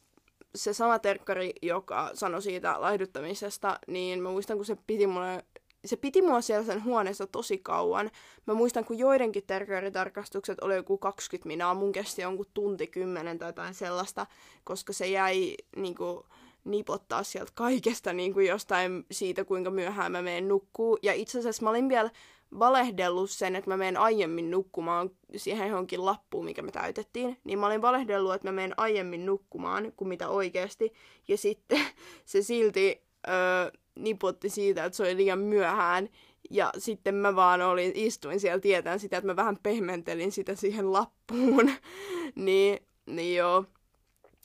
se 0.54 0.72
sama 0.72 0.98
terkkari, 0.98 1.52
joka 1.62 2.10
sanoi 2.14 2.42
siitä 2.42 2.80
laihduttamisesta, 2.80 3.78
niin 3.86 4.22
mä 4.22 4.30
muistan, 4.30 4.56
kun 4.56 4.66
se 4.66 4.76
piti 4.86 5.06
mulle 5.06 5.44
se 5.84 5.96
piti 5.96 6.22
mua 6.22 6.40
siellä 6.40 6.66
sen 6.66 6.84
huoneessa 6.84 7.26
tosi 7.26 7.58
kauan. 7.58 8.10
Mä 8.46 8.54
muistan, 8.54 8.84
kun 8.84 8.98
joidenkin 8.98 9.46
terkkaritarkastukset 9.46 10.60
oli 10.60 10.74
joku 10.74 10.98
20 10.98 11.46
minaa, 11.46 11.74
mun 11.74 11.92
kesti 11.92 12.22
jonkun 12.22 12.46
tunti 12.54 12.86
kymmenen 12.86 13.38
tai 13.38 13.48
jotain 13.48 13.74
sellaista, 13.74 14.26
koska 14.64 14.92
se 14.92 15.06
jäi 15.06 15.56
niinku, 15.76 16.26
nipottaa 16.64 17.22
sieltä 17.22 17.52
kaikesta 17.54 18.12
niin 18.12 18.34
kuin 18.34 18.46
jostain 18.46 19.06
siitä, 19.10 19.44
kuinka 19.44 19.70
myöhään 19.70 20.12
mä 20.12 20.22
menen 20.22 20.48
nukkuu. 20.48 20.98
Ja 21.02 21.12
itse 21.12 21.38
asiassa 21.38 21.62
mä 21.62 21.70
olin 21.70 21.88
vielä 21.88 22.10
valehdellut 22.58 23.30
sen, 23.30 23.56
että 23.56 23.70
mä 23.70 23.76
menen 23.76 23.96
aiemmin 23.96 24.50
nukkumaan 24.50 25.10
siihen 25.36 25.68
johonkin 25.68 26.06
lappuun, 26.06 26.44
mikä 26.44 26.62
me 26.62 26.72
täytettiin. 26.72 27.36
Niin 27.44 27.58
mä 27.58 27.66
olin 27.66 27.82
valehdellut, 27.82 28.34
että 28.34 28.48
mä 28.48 28.52
menen 28.52 28.74
aiemmin 28.76 29.26
nukkumaan 29.26 29.92
kuin 29.96 30.08
mitä 30.08 30.28
oikeasti. 30.28 30.92
Ja 31.28 31.36
sitten 31.36 31.80
se 32.24 32.42
silti 32.42 33.02
öö, 33.28 33.70
niputti 33.94 34.48
siitä, 34.48 34.84
että 34.84 34.96
se 34.96 35.02
oli 35.02 35.16
liian 35.16 35.38
myöhään. 35.38 36.08
Ja 36.50 36.72
sitten 36.78 37.14
mä 37.14 37.36
vaan 37.36 37.62
olin, 37.62 37.92
istuin 37.94 38.40
siellä 38.40 38.60
tietään 38.60 39.00
sitä, 39.00 39.16
että 39.16 39.26
mä 39.26 39.36
vähän 39.36 39.58
pehmentelin 39.62 40.32
sitä 40.32 40.54
siihen 40.54 40.92
lappuun. 40.92 41.70
niin, 42.34 42.78
niin 43.06 43.36
joo. 43.36 43.64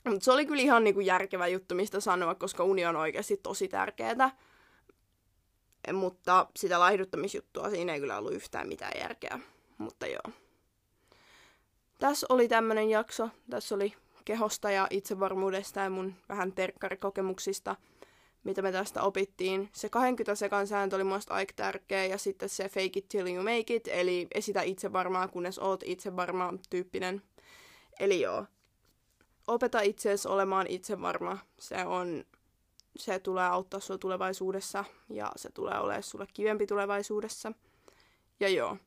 Mutta 0.05 0.25
se 0.25 0.31
oli 0.31 0.45
kyllä 0.45 0.61
ihan 0.61 0.83
niinku 0.83 0.99
järkevä 0.99 1.47
juttu, 1.47 1.75
mistä 1.75 1.99
sanoa, 1.99 2.35
koska 2.35 2.63
uni 2.63 2.85
on 2.85 2.95
oikeasti 2.95 3.37
tosi 3.37 3.67
tärkeää. 3.67 4.37
Mutta 5.93 6.47
sitä 6.55 6.79
laihduttamisjuttua 6.79 7.69
siinä 7.69 7.93
ei 7.93 7.99
kyllä 7.99 8.17
ollut 8.17 8.33
yhtään 8.33 8.67
mitään 8.67 8.93
järkeä. 8.99 9.39
Mutta 9.77 10.07
joo. 10.07 10.33
Tässä 11.99 12.27
oli 12.29 12.47
tämmönen 12.47 12.89
jakso. 12.89 13.29
Tässä 13.49 13.75
oli 13.75 13.93
kehosta 14.25 14.71
ja 14.71 14.87
itsevarmuudesta 14.89 15.79
ja 15.79 15.89
mun 15.89 16.13
vähän 16.29 16.51
terkkarikokemuksista, 16.51 17.75
mitä 18.43 18.61
me 18.61 18.71
tästä 18.71 19.01
opittiin. 19.01 19.69
Se 19.73 19.89
20 19.89 20.35
sekan 20.35 20.67
sääntö 20.67 20.95
oli 20.95 21.03
muista 21.03 21.33
aika 21.33 21.53
tärkeä 21.55 22.05
ja 22.05 22.17
sitten 22.17 22.49
se 22.49 22.69
fake 22.69 22.91
it 22.95 23.09
till 23.09 23.27
you 23.27 23.43
make 23.43 23.75
it, 23.75 23.87
eli 23.87 24.27
esitä 24.33 24.61
itse 24.61 24.93
varmaa, 24.93 25.27
kunnes 25.27 25.59
oot 25.59 25.83
itse 25.85 26.15
varma 26.15 26.53
tyyppinen. 26.69 27.21
Eli 27.99 28.21
joo, 28.21 28.45
opeta 29.47 29.81
itseesi 29.81 30.27
olemaan 30.27 30.67
itse 30.67 31.01
varma. 31.01 31.37
Se 31.59 31.85
on 31.85 32.23
se 32.97 33.19
tulee 33.19 33.47
auttaa 33.47 33.79
sinua 33.79 33.97
tulevaisuudessa 33.97 34.85
ja 35.09 35.31
se 35.35 35.51
tulee 35.51 35.79
olemaan 35.79 36.03
sulle 36.03 36.27
kivempi 36.33 36.67
tulevaisuudessa. 36.67 37.51
Ja 38.39 38.49
joo, 38.49 38.77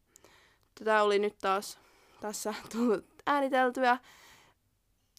tätä 0.75 1.03
oli 1.03 1.18
nyt 1.18 1.38
taas 1.40 1.79
tässä 2.21 2.55
tullut 2.73 3.05
ääniteltyä. 3.27 3.99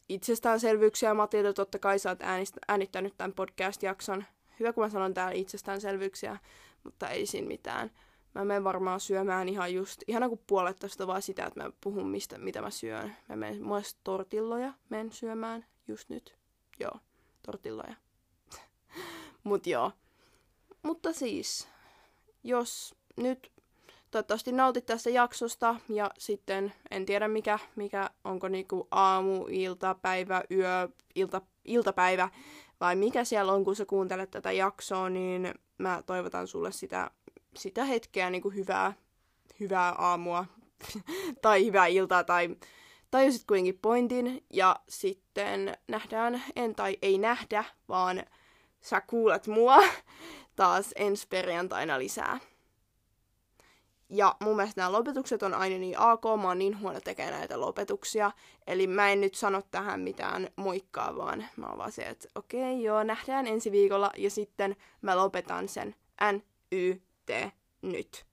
Itsestäänselvyyksiä, 0.10 1.14
Matilda, 1.14 1.54
totta 1.54 1.80
kai 1.80 2.00
sä 2.00 2.10
oot 2.10 2.22
äänistä, 2.22 2.60
äänittänyt 2.68 3.14
tämän 3.18 3.34
podcast-jakson. 3.34 4.26
Hyvä, 4.60 4.74
kun 4.74 4.84
mä 4.84 4.90
sanon 4.90 5.14
täällä 5.14 5.32
itsestäänselvyyksiä, 5.32 6.38
mutta 6.84 7.10
ei 7.10 7.26
siinä 7.26 7.48
mitään. 7.48 7.92
Mä 8.36 8.46
menen 8.46 8.64
varmaan 8.64 9.00
syömään 9.00 9.50
ihan 9.50 9.74
just, 9.74 10.02
ihan 10.08 10.30
kuin 10.30 10.42
puolet 10.48 10.80
tästä 10.80 11.08
vaan 11.08 11.22
sitä, 11.22 11.46
että 11.46 11.64
mä 11.64 11.72
puhun 11.82 12.08
mistä, 12.08 12.38
mitä 12.38 12.62
mä 12.62 12.70
syön. 12.70 13.16
Mä 13.30 13.36
menen 13.36 13.68
myös 13.68 13.98
tortilloja, 14.04 14.74
menen 14.90 15.12
syömään 15.12 15.66
just 15.88 16.10
nyt. 16.10 16.36
Joo, 16.80 17.00
tortilloja. 17.44 17.96
Mut 19.50 19.68
joo. 19.68 19.92
Mutta 20.84 21.14
siis, 21.14 21.68
jos 22.44 22.96
nyt 23.18 23.52
toivottavasti 24.12 24.52
nautit 24.52 24.86
tästä 24.86 25.10
jaksosta 25.10 25.76
ja 25.90 26.12
sitten 26.18 26.74
en 26.92 27.06
tiedä 27.06 27.28
mikä, 27.28 27.60
mikä 27.76 28.10
onko 28.24 28.48
niinku 28.48 28.88
aamu, 28.92 29.46
ilta, 29.50 29.96
päivä, 29.96 30.44
yö, 30.52 30.90
ilta, 31.16 31.42
iltapäivä 31.66 32.30
vai 32.80 32.96
mikä 32.96 33.24
siellä 33.24 33.54
on, 33.54 33.66
kun 33.66 33.76
sä 33.76 33.86
kuuntelet 33.86 34.32
tätä 34.32 34.52
jaksoa, 34.52 35.10
niin 35.10 35.54
mä 35.78 36.04
toivotan 36.06 36.48
sulle 36.48 36.72
sitä, 36.72 37.12
sitä 37.56 37.86
hetkeä 37.86 38.30
niinku 38.30 38.50
hyvää, 38.50 38.94
hyvää 39.60 39.92
aamua 39.98 40.46
tai 41.42 41.66
hyvää 41.66 41.88
iltaa 41.88 42.24
tai 42.24 42.56
tajusit 43.12 43.44
kuitenkin 43.48 43.80
pointin 43.82 44.44
ja 44.54 44.76
sitten 44.90 45.78
nähdään, 45.88 46.44
en 46.56 46.76
tai 46.76 46.98
ei 47.02 47.18
nähdä, 47.18 47.64
vaan 47.88 48.24
sä 48.82 49.02
kuulet 49.02 49.48
mua 49.48 49.84
taas 50.56 50.90
ensi 50.96 51.28
perjantaina 51.28 52.00
lisää. 52.00 52.40
Ja 54.10 54.36
mun 54.40 54.56
mielestä 54.56 54.82
nämä 54.82 54.92
lopetukset 54.92 55.44
on 55.44 55.54
aina 55.54 55.78
niin 55.78 55.96
AK, 56.00 56.24
mä 56.42 56.48
oon 56.48 56.60
niin 56.60 56.80
huono 56.80 57.00
tekemään 57.02 57.34
näitä 57.34 57.62
lopetuksia. 57.62 58.32
Eli 58.68 58.88
mä 58.88 59.10
en 59.10 59.22
nyt 59.22 59.36
sano 59.36 59.62
tähän 59.72 60.00
mitään 60.00 60.50
moikkaa, 60.56 61.16
vaan 61.16 61.46
mä 61.56 61.68
oon 61.68 61.78
vaan 61.78 61.92
se, 61.92 62.02
että 62.02 62.28
okei, 62.36 62.74
okay, 62.74 62.86
joo, 62.86 63.04
nähdään 63.04 63.48
ensi 63.48 63.72
viikolla. 63.72 64.12
Ja 64.18 64.30
sitten 64.30 64.76
mä 65.02 65.18
lopetan 65.18 65.68
sen 65.68 65.96
N-Y-T 66.32 67.30
nyt. 67.82 68.29